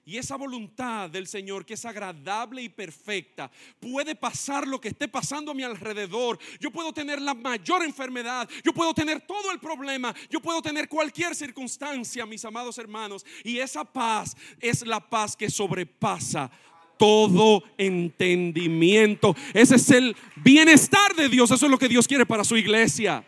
Y 0.08 0.18
esa 0.18 0.36
voluntad 0.36 1.10
del 1.10 1.26
Señor 1.26 1.66
que 1.66 1.74
es 1.74 1.84
agradable 1.84 2.62
y 2.62 2.68
perfecta, 2.68 3.50
puede 3.80 4.14
pasar 4.14 4.64
lo 4.64 4.80
que 4.80 4.86
esté 4.86 5.08
pasando 5.08 5.50
a 5.50 5.54
mi 5.54 5.64
alrededor. 5.64 6.38
Yo 6.60 6.70
puedo 6.70 6.92
tener 6.92 7.20
la 7.20 7.34
mayor 7.34 7.82
enfermedad, 7.82 8.48
yo 8.64 8.72
puedo 8.72 8.94
tener 8.94 9.22
todo 9.22 9.50
el 9.50 9.58
problema, 9.58 10.14
yo 10.30 10.38
puedo 10.38 10.62
tener 10.62 10.88
cualquier 10.88 11.34
circunstancia, 11.34 12.24
mis 12.24 12.44
amados 12.44 12.78
hermanos. 12.78 13.26
Y 13.42 13.58
esa 13.58 13.84
paz 13.84 14.36
es 14.60 14.86
la 14.86 15.00
paz 15.00 15.36
que 15.36 15.50
sobrepasa 15.50 16.52
todo 16.96 17.64
entendimiento. 17.76 19.34
Ese 19.52 19.74
es 19.74 19.90
el 19.90 20.16
bienestar 20.36 21.16
de 21.16 21.28
Dios. 21.28 21.50
Eso 21.50 21.66
es 21.66 21.70
lo 21.70 21.78
que 21.78 21.88
Dios 21.88 22.06
quiere 22.06 22.24
para 22.24 22.44
su 22.44 22.56
iglesia. 22.56 23.26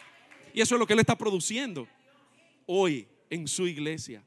Y 0.54 0.60
eso 0.60 0.76
es 0.76 0.78
lo 0.78 0.86
que 0.86 0.92
Él 0.92 1.00
está 1.00 1.18
produciendo 1.18 1.88
hoy 2.66 3.08
en 3.30 3.48
su 3.48 3.66
iglesia. 3.66 4.22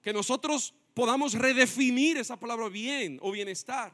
Que 0.00 0.14
nosotros 0.14 0.72
podamos 0.94 1.34
redefinir 1.34 2.16
esa 2.16 2.38
palabra 2.38 2.68
bien 2.68 3.18
o 3.20 3.32
bienestar. 3.32 3.92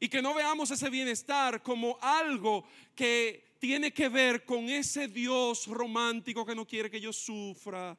Y 0.00 0.08
que 0.08 0.20
no 0.20 0.34
veamos 0.34 0.70
ese 0.70 0.90
bienestar 0.90 1.62
como 1.62 1.96
algo 2.00 2.64
que 2.96 3.52
tiene 3.60 3.92
que 3.92 4.08
ver 4.08 4.44
con 4.44 4.68
ese 4.68 5.06
Dios 5.06 5.68
romántico 5.68 6.44
que 6.44 6.56
no 6.56 6.66
quiere 6.66 6.90
que 6.90 7.00
yo 7.00 7.12
sufra, 7.12 7.96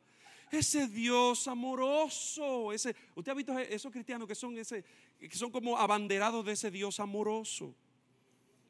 ese 0.51 0.88
Dios 0.88 1.47
amoroso, 1.47 2.73
ese, 2.73 2.95
usted 3.15 3.32
ha 3.32 3.36
visto 3.36 3.58
esos 3.58 3.91
cristianos 3.91 4.27
que 4.27 4.36
son 4.36 4.58
ese, 4.58 4.84
que 5.17 5.36
son 5.38 5.49
como 5.49 5.77
abanderados 5.77 6.45
de 6.45 6.51
ese 6.51 6.69
Dios 6.69 6.99
amoroso, 6.99 7.73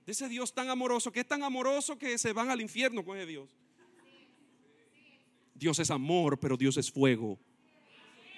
de 0.06 0.12
ese 0.12 0.30
Dios 0.30 0.54
tan 0.54 0.70
amoroso, 0.70 1.12
que 1.12 1.22
es 1.22 1.28
tan 1.28 1.44
amoroso 1.44 1.98
que 1.98 2.18
se 2.18 2.32
van 2.32 2.50
al 2.52 2.62
infierno 2.62 3.04
con 3.04 3.18
ese 3.18 3.26
Dios. 3.26 3.50
Dios 5.56 5.80
es 5.80 5.92
amor, 5.92 6.40
pero 6.40 6.58
Dios 6.58 6.78
es 6.78 6.92
fuego, 6.92 7.40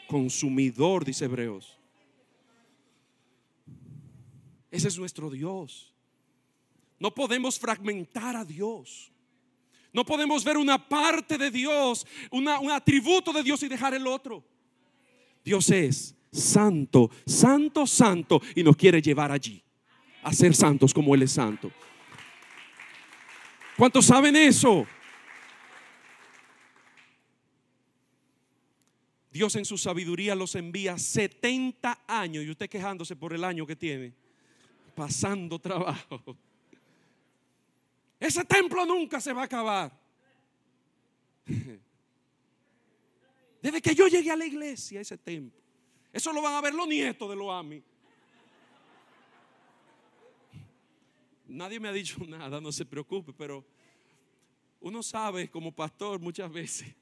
consumidor, 0.07 1.05
dice 1.05 1.25
Hebreos. 1.25 1.77
Ese 4.71 4.87
es 4.87 4.97
nuestro 4.97 5.29
Dios. 5.29 5.93
No 6.99 7.13
podemos 7.13 7.59
fragmentar 7.59 8.35
a 8.35 8.45
Dios. 8.45 9.11
No 9.93 10.05
podemos 10.05 10.43
ver 10.43 10.57
una 10.57 10.77
parte 10.89 11.37
de 11.37 11.49
Dios, 11.49 12.05
un 12.29 12.47
atributo 12.47 13.31
de 13.31 13.43
Dios 13.43 13.63
y 13.63 13.69
dejar 13.69 13.93
el 13.93 14.05
otro. 14.07 14.43
Dios 15.43 15.69
es 15.69 16.15
santo, 16.31 17.09
santo, 17.25 17.87
santo 17.87 18.41
y 18.55 18.63
nos 18.63 18.75
quiere 18.75 19.01
llevar 19.01 19.31
allí 19.31 19.63
a 20.23 20.33
ser 20.33 20.53
santos 20.55 20.93
como 20.93 21.15
Él 21.15 21.21
es 21.21 21.31
santo. 21.31 21.71
¿Cuántos 23.77 24.05
saben 24.05 24.35
eso? 24.35 24.87
Dios 29.35 29.53
en 29.57 29.65
su 29.65 29.77
sabiduría 29.77 30.33
los 30.33 30.55
envía 30.55 30.97
70 30.97 32.05
años 32.07 32.45
y 32.45 32.49
usted 32.49 32.69
quejándose 32.69 33.17
por 33.17 33.33
el 33.33 33.43
año 33.43 33.67
que 33.67 33.75
tiene, 33.75 34.13
pasando 34.95 35.59
trabajo. 35.59 36.37
Ese 38.17 38.45
templo 38.45 38.85
nunca 38.85 39.19
se 39.19 39.33
va 39.33 39.41
a 39.41 39.43
acabar. 39.43 39.91
Desde 43.61 43.81
que 43.81 43.93
yo 43.93 44.07
llegué 44.07 44.31
a 44.31 44.37
la 44.37 44.45
iglesia, 44.45 45.01
ese 45.01 45.17
templo. 45.17 45.61
Eso 46.13 46.31
lo 46.31 46.41
van 46.41 46.53
a 46.53 46.61
ver 46.61 46.73
los 46.73 46.87
nietos 46.87 47.29
de 47.29 47.35
los 47.35 47.51
AMI. 47.51 47.83
Nadie 51.47 51.81
me 51.81 51.89
ha 51.89 51.91
dicho 51.91 52.19
nada, 52.25 52.61
no 52.61 52.71
se 52.71 52.85
preocupe, 52.85 53.33
pero 53.33 53.65
uno 54.79 55.03
sabe 55.03 55.49
como 55.49 55.73
pastor 55.73 56.21
muchas 56.21 56.49
veces 56.49 56.95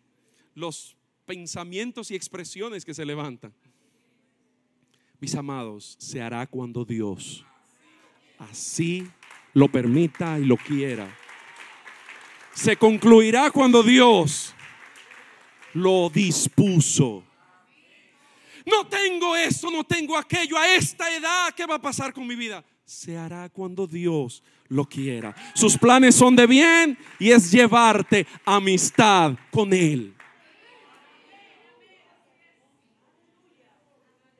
los 0.55 0.97
pensamientos 1.25 2.12
y 2.12 2.15
expresiones 2.15 2.86
que 2.86 2.93
se 2.93 3.05
levantan. 3.05 3.53
Mis 5.19 5.36
amados, 5.36 5.95
se 5.99 6.21
hará 6.21 6.45
cuando 6.47 6.83
Dios 6.83 7.45
así 8.38 9.07
lo 9.53 9.67
permita 9.69 10.39
y 10.39 10.45
lo 10.45 10.57
quiera. 10.57 11.07
Se 12.53 12.75
concluirá 12.77 13.51
cuando 13.51 13.81
Dios 13.83 14.53
lo 15.73 16.09
dispuso. 16.09 17.23
No 18.65 18.88
tengo 18.88 19.36
esto, 19.36 19.69
no 19.71 19.83
tengo 19.83 20.17
aquello 20.17 20.57
a 20.57 20.73
esta 20.75 21.13
edad. 21.15 21.53
¿Qué 21.55 21.65
va 21.65 21.75
a 21.75 21.81
pasar 21.81 22.13
con 22.13 22.25
mi 22.25 22.36
vida? 22.36 22.63
Se 22.86 23.17
hará 23.17 23.49
cuando 23.49 23.88
Dios 23.88 24.43
lo 24.67 24.86
quiera. 24.86 25.36
Sus 25.53 25.77
planes 25.77 26.15
son 26.15 26.36
de 26.36 26.47
bien 26.47 26.97
y 27.19 27.31
es 27.31 27.51
llevarte 27.51 28.25
amistad 28.45 29.36
con 29.51 29.73
Él. 29.73 30.12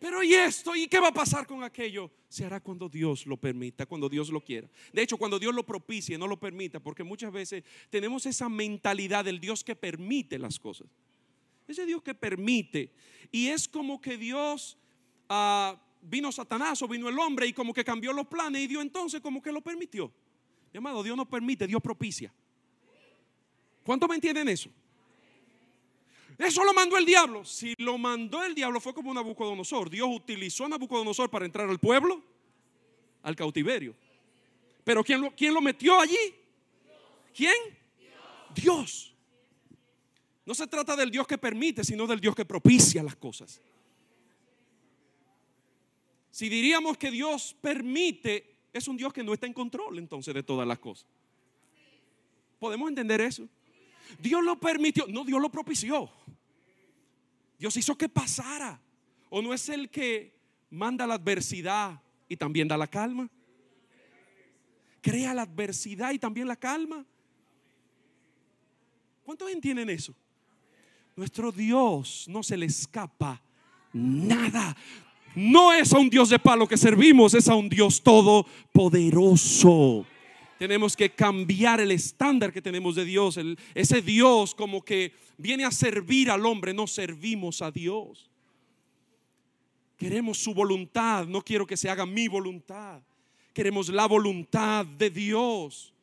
Pero 0.04 0.22
¿y 0.22 0.34
esto? 0.34 0.76
¿Y 0.76 0.90
qué 0.90 1.00
va 1.00 1.08
a 1.08 1.14
pasar 1.14 1.48
con 1.48 1.64
aquello? 1.64 2.12
Se 2.28 2.44
hará 2.44 2.60
cuando 2.60 2.90
Dios 2.90 3.26
lo 3.26 3.38
permita, 3.38 3.86
cuando 3.86 4.10
Dios 4.10 4.30
lo 4.32 4.44
quiera. 4.44 4.70
De 4.92 5.02
hecho, 5.02 5.16
cuando 5.16 5.40
Dios 5.40 5.56
lo 5.56 5.66
propicie, 5.66 6.18
no 6.18 6.28
lo 6.28 6.38
permita, 6.38 6.82
porque 6.82 7.06
muchas 7.06 7.32
veces 7.32 7.64
tenemos 7.90 8.26
esa 8.26 8.50
mentalidad 8.50 9.24
del 9.24 9.40
Dios 9.40 9.64
que 9.64 9.78
permite 9.78 10.38
las 10.38 10.60
cosas. 10.60 10.90
Ese 11.70 11.86
Dios 11.86 12.02
que 12.02 12.14
permite. 12.14 12.92
Y 13.32 13.48
es 13.48 13.66
como 13.66 14.02
que 14.02 14.18
Dios 14.18 14.78
ah, 15.30 15.82
vino 16.02 16.34
Satanás 16.34 16.82
o 16.82 16.88
vino 16.90 17.08
el 17.08 17.18
hombre 17.18 17.48
y 17.48 17.54
como 17.54 17.74
que 17.74 17.86
cambió 17.86 18.12
los 18.12 18.28
planes 18.28 18.62
y 18.62 18.68
Dios 18.68 18.82
entonces 18.82 19.22
como 19.22 19.42
que 19.42 19.54
lo 19.54 19.62
permitió. 19.62 20.12
Mi 20.74 20.80
amado, 20.80 21.02
Dios 21.02 21.16
no 21.16 21.30
permite, 21.30 21.66
Dios 21.66 21.82
propicia. 21.82 22.34
¿Cuánto 23.86 24.10
me 24.10 24.16
entienden 24.16 24.50
eso? 24.50 24.70
Eso 26.38 26.64
lo 26.64 26.74
mandó 26.74 26.98
el 26.98 27.06
diablo. 27.06 27.46
Si 27.46 27.74
lo 27.78 27.98
mandó 27.98 28.44
el 28.44 28.56
diablo 28.56 28.80
fue 28.80 28.94
como 28.94 29.14
Nabucodonosor. 29.14 29.90
Dios 29.90 30.10
utilizó 30.12 30.66
a 30.66 30.70
Nabucodonosor 30.70 31.30
para 31.30 31.46
entrar 31.46 31.70
al 31.70 31.80
pueblo, 31.80 32.24
al 33.22 33.36
cautiverio. 33.36 33.96
Pero 34.84 35.04
¿quién 35.04 35.22
lo, 35.22 35.32
quién 35.32 35.54
lo 35.54 35.62
metió 35.62 36.00
allí? 36.00 36.36
¿Quién? 37.36 37.56
Dios. 38.54 39.14
No 40.46 40.54
se 40.54 40.68
trata 40.68 40.96
del 40.96 41.10
Dios 41.10 41.26
que 41.26 41.38
permite, 41.38 41.84
sino 41.84 42.06
del 42.06 42.20
Dios 42.20 42.36
que 42.36 42.46
propicia 42.46 43.02
las 43.02 43.16
cosas. 43.16 43.62
Si 46.32 46.50
diríamos 46.50 46.98
que 46.98 47.12
Dios 47.12 47.56
permite, 47.62 48.58
es 48.74 48.88
un 48.88 48.98
Dios 48.98 49.14
que 49.14 49.24
no 49.24 49.34
está 49.34 49.46
en 49.46 49.54
control 49.54 50.00
entonces 50.00 50.34
de 50.34 50.44
todas 50.44 50.68
las 50.68 50.80
cosas. 50.80 51.08
¿Podemos 52.60 52.90
entender 52.90 53.22
eso? 53.22 53.48
Dios 54.20 54.44
lo 54.44 54.60
permitió, 54.60 55.06
no, 55.08 55.24
Dios 55.24 55.42
lo 55.42 55.50
propició. 55.50 56.10
Dios 57.58 57.76
hizo 57.78 57.98
que 57.98 58.10
pasara. 58.10 58.80
¿O 59.30 59.42
no 59.42 59.54
es 59.54 59.70
el 59.70 59.90
que 59.90 60.36
manda 60.70 61.08
la 61.08 61.16
adversidad 61.16 62.02
y 62.28 62.38
también 62.38 62.68
da 62.68 62.78
la 62.78 62.88
calma? 62.88 63.30
Crea 65.02 65.34
la 65.34 65.44
adversidad 65.44 66.12
y 66.12 66.20
también 66.20 66.48
la 66.48 66.56
calma. 66.56 67.06
¿Cuántos 69.24 69.50
entienden 69.50 69.90
eso? 69.90 70.14
Nuestro 71.16 71.52
Dios 71.52 72.26
no 72.28 72.44
se 72.44 72.58
le 72.58 72.66
escapa 72.66 73.42
nada. 73.94 74.76
No 75.36 75.74
es 75.74 75.94
a 75.94 76.00
un 76.00 76.10
Dios 76.10 76.30
de 76.30 76.40
palo 76.40 76.68
que 76.68 76.78
servimos, 76.78 77.34
es 77.34 77.48
a 77.48 77.56
un 77.56 77.70
Dios 77.70 78.04
todopoderoso. 78.04 80.06
Tenemos 80.60 80.96
que 80.96 81.10
cambiar 81.10 81.82
el 81.82 81.92
estándar 81.92 82.54
que 82.54 82.62
tenemos 82.62 82.96
de 82.96 83.06
Dios. 83.06 83.40
ese 83.74 84.02
Dios 84.02 84.56
como 84.56 84.84
que 84.84 85.14
viene 85.38 85.66
a 85.66 85.72
servir 85.72 86.30
al 86.30 86.46
hombre, 86.46 86.74
no 86.74 86.88
servimos 86.88 87.62
a 87.62 87.72
Dios. 87.72 88.30
Queremos 89.98 90.38
su 90.38 90.54
voluntad, 90.54 91.28
no 91.28 91.42
quiero 91.42 91.66
que 91.66 91.78
se 91.78 91.90
haga 91.90 92.06
mi 92.06 92.28
voluntad. 92.28 93.02
Queremos 93.54 93.90
la 93.90 94.08
voluntad 94.08 94.86
de 94.86 95.10
Dios. 95.10 95.94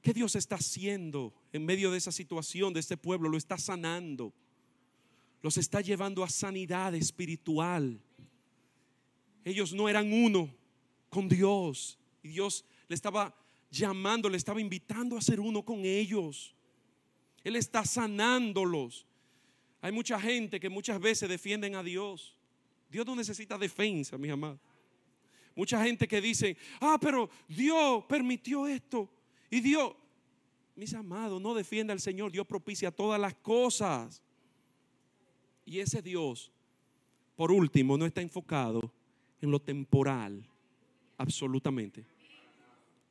¿Qué 0.00 0.12
Dios 0.12 0.34
está 0.34 0.56
haciendo 0.56 1.32
en 1.52 1.64
medio 1.64 1.90
de 1.90 1.98
esa 1.98 2.10
situación 2.10 2.72
de 2.72 2.80
este 2.80 2.96
pueblo? 2.96 3.28
Lo 3.28 3.38
está 3.38 3.56
sanando. 3.56 4.32
Los 5.42 5.56
está 5.58 5.80
llevando 5.80 6.24
a 6.24 6.28
sanidad 6.28 6.94
espiritual. 6.94 8.00
Ellos 9.44 9.72
no 9.72 9.88
eran 9.88 10.12
uno 10.12 10.52
con 11.08 11.28
Dios. 11.28 11.98
Y 12.22 12.28
Dios 12.28 12.64
le 12.88 12.94
estaba 12.94 13.34
llamando, 13.70 14.28
le 14.28 14.36
estaba 14.36 14.60
invitando 14.60 15.16
a 15.16 15.20
ser 15.20 15.40
uno 15.40 15.64
con 15.64 15.84
ellos. 15.84 16.54
Él 17.42 17.56
está 17.56 17.84
sanándolos. 17.84 19.06
Hay 19.80 19.90
mucha 19.90 20.20
gente 20.20 20.60
que 20.60 20.68
muchas 20.68 21.00
veces 21.00 21.28
defienden 21.28 21.74
a 21.74 21.82
Dios. 21.82 22.36
Dios 22.88 23.06
no 23.06 23.16
necesita 23.16 23.58
defensa, 23.58 24.16
mis 24.18 24.30
amados. 24.30 24.60
Mucha 25.54 25.82
gente 25.84 26.06
que 26.06 26.20
dice, 26.20 26.56
ah, 26.80 26.98
pero 27.00 27.28
Dios 27.48 28.04
permitió 28.04 28.66
esto. 28.66 29.10
Y 29.50 29.60
Dios, 29.60 29.94
mis 30.76 30.94
amados, 30.94 31.40
no 31.40 31.54
defienda 31.54 31.92
al 31.92 32.00
Señor. 32.00 32.30
Dios 32.32 32.46
propicia 32.46 32.90
todas 32.90 33.20
las 33.20 33.34
cosas. 33.34 34.22
Y 35.64 35.80
ese 35.80 36.00
Dios, 36.00 36.50
por 37.36 37.50
último, 37.50 37.98
no 37.98 38.06
está 38.06 38.20
enfocado 38.20 38.92
en 39.40 39.50
lo 39.50 39.60
temporal, 39.60 40.46
absolutamente. 41.18 42.04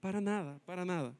Para 0.01 0.19
nada, 0.19 0.59
para 0.65 0.83
nada. 0.83 1.15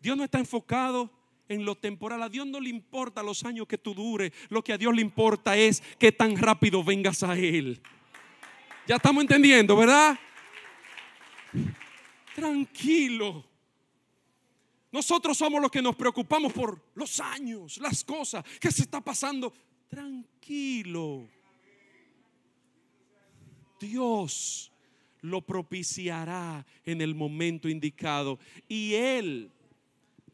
Dios 0.00 0.16
no 0.16 0.24
está 0.24 0.38
enfocado 0.38 1.10
en 1.46 1.64
lo 1.64 1.76
temporal. 1.76 2.22
A 2.22 2.28
Dios 2.28 2.46
no 2.46 2.58
le 2.58 2.70
importa 2.70 3.22
los 3.22 3.44
años 3.44 3.68
que 3.68 3.78
tú 3.78 3.94
dure. 3.94 4.32
Lo 4.48 4.64
que 4.64 4.72
a 4.72 4.78
Dios 4.78 4.94
le 4.94 5.02
importa 5.02 5.56
es 5.56 5.82
que 5.98 6.10
tan 6.10 6.36
rápido 6.36 6.82
vengas 6.82 7.22
a 7.22 7.38
Él. 7.38 7.80
Ya 8.86 8.96
estamos 8.96 9.22
entendiendo, 9.22 9.76
¿verdad? 9.76 10.18
Tranquilo. 12.34 13.44
Nosotros 14.90 15.36
somos 15.36 15.60
los 15.60 15.70
que 15.70 15.82
nos 15.82 15.94
preocupamos 15.94 16.52
por 16.52 16.80
los 16.94 17.20
años, 17.20 17.78
las 17.78 18.04
cosas, 18.04 18.44
que 18.58 18.70
se 18.70 18.82
está 18.82 19.00
pasando. 19.02 19.52
Tranquilo. 19.88 21.28
Dios 23.78 24.73
lo 25.24 25.40
propiciará 25.40 26.66
en 26.84 27.00
el 27.00 27.14
momento 27.14 27.66
indicado. 27.66 28.38
Y 28.68 28.92
Él 28.92 29.50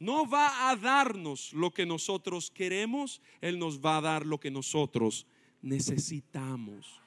no 0.01 0.28
va 0.28 0.68
a 0.68 0.74
darnos 0.74 1.53
lo 1.53 1.70
que 1.70 1.86
nosotros 1.86 2.51
queremos, 2.51 3.22
Él 3.41 3.57
nos 3.57 3.80
va 3.80 3.99
a 3.99 4.01
dar 4.01 4.26
lo 4.26 4.41
que 4.41 4.51
nosotros 4.51 5.28
necesitamos. 5.62 7.01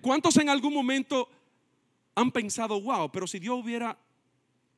¿Cuántos 0.00 0.34
en 0.38 0.48
algún 0.48 0.72
momento 0.72 1.28
han 2.14 2.32
pensado, 2.32 2.80
wow, 2.80 3.10
pero 3.12 3.26
si 3.26 3.38
Dios 3.38 3.62
hubiera 3.62 3.98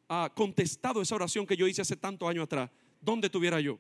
ah, 0.09 0.33
contestado 0.35 1.01
esa 1.01 1.15
oración 1.15 1.47
que 1.47 1.57
yo 1.57 1.69
hice 1.69 1.83
hace 1.83 1.95
tantos 1.95 2.29
años 2.29 2.43
atrás, 2.45 2.71
¿dónde 3.01 3.29
estuviera 3.29 3.61
yo? 3.61 3.79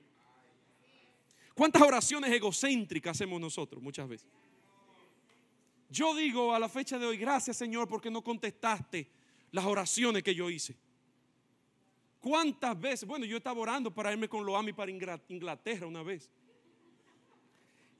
¿Cuántas 1.53 1.83
oraciones 1.83 2.31
egocéntricas 2.31 3.17
hacemos 3.17 3.41
nosotros 3.41 3.83
muchas 3.83 4.09
veces? 4.09 4.29
Yo 5.91 6.14
digo 6.14 6.55
a 6.55 6.59
la 6.59 6.68
fecha 6.68 6.99
de 6.99 7.07
hoy, 7.07 7.16
gracias 7.16 7.57
Señor 7.57 7.89
porque 7.89 8.11
no 8.11 8.22
contestaste 8.22 9.09
las 9.53 9.64
oraciones 9.64 10.22
que 10.22 10.34
yo 10.34 10.51
hice. 10.51 10.76
¿Cuántas 12.20 12.78
veces? 12.78 13.09
Bueno, 13.09 13.24
yo 13.24 13.36
estaba 13.36 13.61
orando 13.61 13.95
para 13.95 14.12
irme 14.12 14.28
con 14.28 14.45
Loami 14.45 14.72
para 14.72 14.91
Inglaterra 14.91 15.86
una 15.86 16.03
vez. 16.03 16.30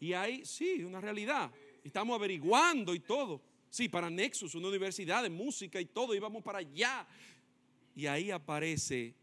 Y 0.01 0.13
ahí, 0.13 0.45
sí, 0.45 0.85
una 0.85 1.01
realidad. 1.01 1.51
Estamos 1.83 2.15
averiguando 2.17 2.95
y 2.95 3.01
todo. 3.01 3.41
Sí, 3.71 3.89
para 3.89 4.11
Nexus, 4.11 4.55
una 4.55 4.69
universidad 4.69 5.23
de 5.23 5.31
música 5.31 5.81
y 5.81 5.87
todo, 5.87 6.15
íbamos 6.15 6.43
para 6.43 6.59
allá. 6.59 7.07
Y 7.95 8.07
ahí 8.07 8.31
aparece 8.31 9.15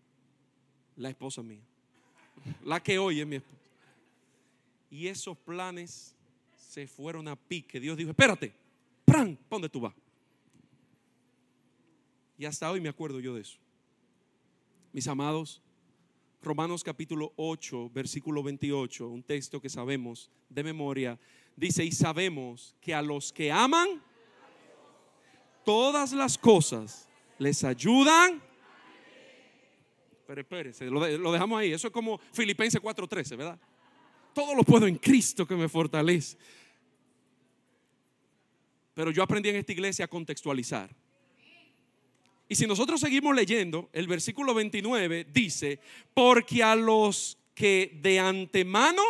la 0.96 1.10
esposa 1.10 1.42
mía. 1.42 1.64
La 2.64 2.82
que 2.82 2.98
hoy 2.98 3.22
es 3.22 3.28
mi 3.28 3.38
esposa. 3.38 3.56
Y 4.90 5.08
esos 5.08 5.38
planes 5.38 6.15
se 6.76 6.88
fueron 6.88 7.26
a 7.30 7.38
pique. 7.38 7.80
Dios 7.80 7.96
dijo, 7.96 8.10
espérate, 8.10 8.54
¡pran! 9.06 9.38
¿Para 9.38 9.48
dónde 9.50 9.70
tú 9.70 9.80
vas? 9.80 9.94
Y 12.38 12.44
hasta 12.44 12.70
hoy 12.70 12.82
me 12.82 12.90
acuerdo 12.90 13.22
yo 13.22 13.34
de 13.34 13.44
eso. 13.44 13.58
Mis 14.92 15.08
amados, 15.08 15.62
Romanos 16.42 16.84
capítulo 16.84 17.32
8, 17.38 17.92
versículo 17.92 18.44
28, 18.44 19.08
un 19.08 19.24
texto 19.24 19.62
que 19.62 19.70
sabemos 19.70 20.30
de 20.50 20.66
memoria, 20.66 21.18
dice, 21.56 21.86
y 21.86 21.94
sabemos 21.94 22.76
que 22.82 22.94
a 22.94 23.02
los 23.02 23.32
que 23.32 23.54
aman, 23.54 24.02
todas 25.64 26.12
las 26.12 26.38
cosas 26.38 27.08
les 27.38 27.64
ayudan. 27.64 28.44
Pero 30.28 30.42
espérese, 30.42 30.88
lo, 30.88 31.08
lo 31.20 31.32
dejamos 31.32 31.58
ahí. 31.58 31.72
Eso 31.72 31.88
es 31.88 31.94
como 31.94 32.18
Filipenses 32.34 32.82
4:13, 32.82 33.38
¿verdad? 33.38 33.58
Todo 34.34 34.54
lo 34.54 34.64
puedo 34.64 34.88
en 34.88 34.98
Cristo 34.98 35.48
que 35.48 35.56
me 35.56 35.70
fortalece. 35.70 36.38
Pero 38.96 39.12
yo 39.12 39.22
aprendí 39.22 39.50
en 39.50 39.58
esta 39.58 39.74
iglesia 39.74 40.06
a 40.06 40.08
contextualizar. 40.08 40.90
Y 42.48 42.56
si 42.56 42.66
nosotros 42.66 43.00
seguimos 43.00 43.36
leyendo, 43.36 43.90
el 43.92 44.08
versículo 44.08 44.54
29 44.54 45.28
dice, 45.32 45.80
porque 46.14 46.64
a 46.64 46.76
los 46.76 47.38
que 47.54 48.00
de 48.02 48.20
antemano, 48.20 49.02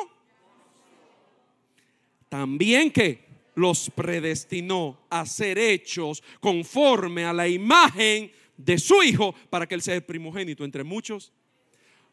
también 2.28 2.92
que 2.92 3.26
los 3.56 3.90
predestinó 3.90 5.06
a 5.10 5.26
ser 5.26 5.58
hechos 5.58 6.24
conforme 6.40 7.24
a 7.24 7.34
la 7.34 7.48
imagen 7.48 8.32
de 8.58 8.78
su 8.78 9.04
Hijo, 9.04 9.34
para 9.50 9.68
que 9.68 9.76
Él 9.76 9.82
sea 9.82 9.96
el 9.96 10.04
primogénito 10.04 10.64
entre 10.66 10.84
muchos 10.84 11.32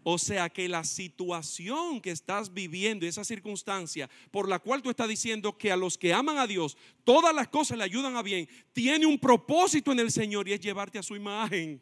o 0.05 0.19
sea 0.19 0.49
que 0.49 0.69
la 0.69 0.85
situación 0.85 2.01
que 2.01 2.11
estás 2.11 2.53
viviendo, 2.53 3.07
esa 3.07 3.25
circunstancia 3.25 4.09
por 4.31 4.49
la 4.49 4.59
cual 4.59 4.83
tú 4.83 4.91
estás 4.91 5.09
diciendo 5.09 5.57
que 5.57 5.71
a 5.71 5.77
los 5.77 5.97
que 5.97 6.13
aman 6.13 6.39
a 6.39 6.47
Dios 6.47 6.77
todas 7.05 7.35
las 7.35 7.49
cosas 7.49 7.79
le 7.79 7.85
ayudan 7.85 8.17
a 8.17 8.23
bien, 8.23 8.49
tiene 8.73 9.07
un 9.07 9.19
propósito 9.19 9.93
en 9.93 10.01
el 10.01 10.11
Señor 10.11 10.49
y 10.49 10.53
es 10.53 10.61
llevarte 10.61 10.99
a 10.99 11.03
su 11.03 11.17
imagen. 11.17 11.81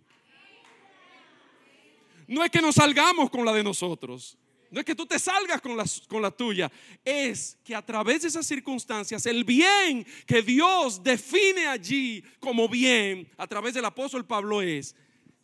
No 2.27 2.45
es 2.45 2.51
que 2.51 2.63
nos 2.63 2.77
salgamos 2.77 3.29
con 3.29 3.45
la 3.45 3.53
de 3.53 3.65
nosotros. 3.65 4.39
No 4.71 4.79
es 4.79 4.87
que 4.87 4.95
tú 4.95 5.05
te 5.05 5.19
salgas 5.19 5.61
con 5.61 5.77
la, 5.77 5.85
con 6.07 6.23
la 6.23 6.31
tuya. 6.31 6.71
Es 7.05 7.59
que 7.65 7.75
a 7.75 7.85
través 7.85 8.23
de 8.23 8.29
esas 8.29 8.47
circunstancias, 8.47 9.27
el 9.27 9.43
bien 9.43 10.07
que 10.27 10.43
Dios 10.43 11.03
define 11.03 11.67
allí 11.67 12.23
como 12.39 12.69
bien, 12.69 13.29
a 13.37 13.49
través 13.49 13.75
del 13.75 13.85
apóstol 13.85 14.25
Pablo, 14.25 14.63
es 14.63 14.95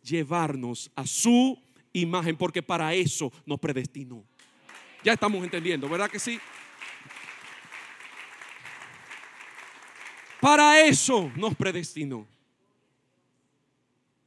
llevarnos 0.03 0.91
a 0.95 1.05
su 1.07 1.61
imagen, 2.01 2.37
porque 2.37 2.63
para 2.63 2.95
eso 2.95 3.33
nos 3.45 3.59
predestinó. 3.59 4.25
Ya 5.05 5.13
estamos 5.13 5.43
entendiendo, 5.45 5.89
¿verdad 5.89 6.11
que 6.11 6.19
sí? 6.19 6.39
Para 10.41 10.81
eso 10.81 11.31
nos 11.37 11.55
predestinó. 11.55 12.27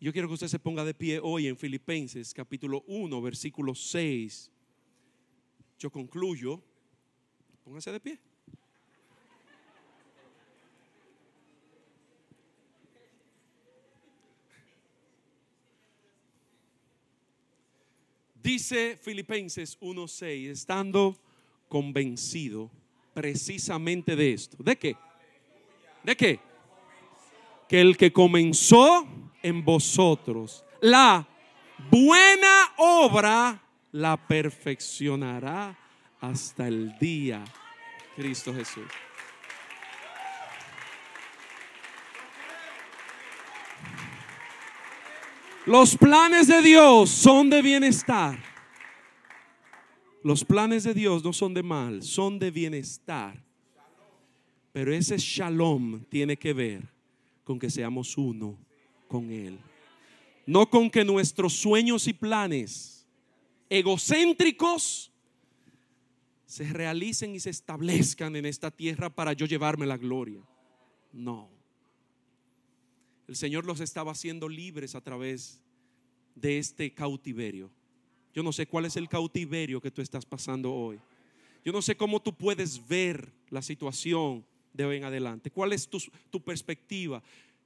Yo 0.01 0.13
quiero 0.13 0.27
que 0.27 0.35
usted 0.35 0.47
se 0.47 0.59
ponga 0.59 0.85
de 0.85 0.93
pie 0.93 1.19
hoy 1.21 1.47
en 1.47 1.57
Filipenses 1.57 2.33
capítulo 2.33 2.83
1, 2.87 3.21
versículo 3.21 3.75
6. 3.75 4.49
Yo 5.77 5.91
concluyo. 5.91 6.61
Póngase 7.63 7.91
de 7.91 7.99
pie. 7.99 8.19
Dice 18.49 18.97
Filipenses 18.99 19.77
1:6, 19.79 20.49
estando 20.49 21.15
convencido 21.67 22.71
precisamente 23.13 24.15
de 24.15 24.33
esto. 24.33 24.57
¿De 24.63 24.75
qué? 24.75 24.95
¿De 26.03 26.17
qué? 26.17 26.39
Que 27.67 27.79
el 27.79 27.95
que 27.95 28.11
comenzó 28.11 29.07
en 29.43 29.63
vosotros 29.63 30.65
la 30.81 31.27
buena 31.91 32.73
obra 32.77 33.61
la 33.91 34.17
perfeccionará 34.17 35.77
hasta 36.19 36.67
el 36.67 36.97
día 36.97 37.45
Cristo 38.15 38.51
Jesús. 38.51 38.87
Los 45.69 45.95
planes 45.95 46.47
de 46.47 46.63
Dios 46.63 47.11
son 47.11 47.47
de 47.47 47.61
bienestar. 47.61 48.43
Los 50.23 50.43
planes 50.43 50.83
de 50.83 50.95
Dios 50.95 51.23
no 51.23 51.31
son 51.31 51.53
de 51.53 51.61
mal, 51.61 52.01
son 52.01 52.39
de 52.39 52.49
bienestar. 52.49 53.39
Pero 54.73 54.91
ese 54.91 55.19
shalom 55.19 56.03
tiene 56.05 56.37
que 56.37 56.53
ver 56.53 56.89
con 57.43 57.59
que 57.59 57.69
seamos 57.69 58.17
uno 58.17 58.57
con 59.07 59.29
Él. 59.29 59.59
No 60.47 60.67
con 60.67 60.89
que 60.89 61.05
nuestros 61.05 61.53
sueños 61.53 62.07
y 62.07 62.13
planes 62.13 63.07
egocéntricos 63.69 65.11
se 66.47 66.63
realicen 66.73 67.35
y 67.35 67.39
se 67.39 67.51
establezcan 67.51 68.35
en 68.35 68.47
esta 68.47 68.71
tierra 68.71 69.11
para 69.11 69.33
yo 69.33 69.45
llevarme 69.45 69.85
la 69.85 69.97
gloria. 69.97 70.41
No. 71.13 71.58
El 73.29 73.35
Señor 73.35 73.63
los 73.63 73.79
estaba 73.79 74.11
haciendo 74.11 74.49
libres 74.49 74.95
a 74.95 75.01
través 75.01 75.61
de 76.33 76.57
este 76.57 76.95
cautiverio. 76.95 77.69
Yo 78.33 78.41
no 78.41 78.51
sé 78.51 78.65
cuál 78.65 78.85
es 78.85 78.95
el 78.95 79.07
cautiverio 79.07 79.79
que 79.79 79.91
tú 79.91 80.01
estás 80.01 80.25
pasando 80.25 80.73
hoy. 80.73 80.99
Yo 81.63 81.71
no 81.71 81.83
sé 81.83 81.95
cómo 81.95 82.19
tú 82.23 82.35
puedes 82.35 82.87
ver 82.87 83.31
la 83.51 83.61
situación 83.61 84.43
de 84.73 84.83
hoy 84.83 84.97
en 84.97 85.03
adelante. 85.03 85.51
¿Cuál 85.51 85.73
es 85.73 85.87
tu, 85.87 86.01
tu 86.31 86.41
perspectiva? 86.41 87.21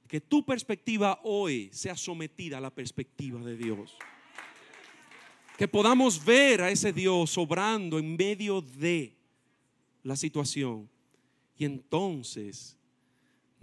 Que 0.06 0.20
tu 0.20 0.44
perspectiva 0.44 1.18
hoy 1.24 1.70
sea 1.72 1.96
sometida 1.96 2.58
a 2.58 2.60
la 2.60 2.74
perspectiva 2.74 3.40
de 3.40 3.56
Dios. 3.56 3.96
Que 5.56 5.66
podamos 5.66 6.22
ver 6.22 6.60
a 6.60 6.70
ese 6.70 6.92
Dios 6.92 7.38
obrando 7.38 7.98
en 7.98 8.16
medio 8.18 8.60
de 8.60 9.16
la 10.02 10.14
situación. 10.14 10.90
Y 11.56 11.64
entonces 11.64 12.76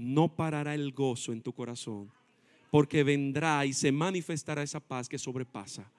no 0.02 0.36
parará 0.36 0.74
el 0.74 0.92
gozo 0.92 1.32
en 1.32 1.42
tu 1.42 1.54
corazón, 1.54 2.12
porque 2.70 3.04
vendrá 3.04 3.66
y 3.66 3.74
se 3.74 3.92
manifestará 3.92 4.64
esa 4.64 4.80
paz 4.80 5.08
que 5.08 5.18
sobrepasa 5.18 5.90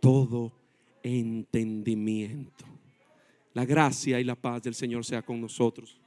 todo 0.00 0.52
entendimiento. 1.02 2.64
La 3.54 3.64
gracia 3.64 4.18
y 4.18 4.24
la 4.24 4.34
paz 4.34 4.62
del 4.62 4.74
Señor 4.74 5.04
sea 5.04 5.22
con 5.22 5.40
nosotros. 5.40 6.01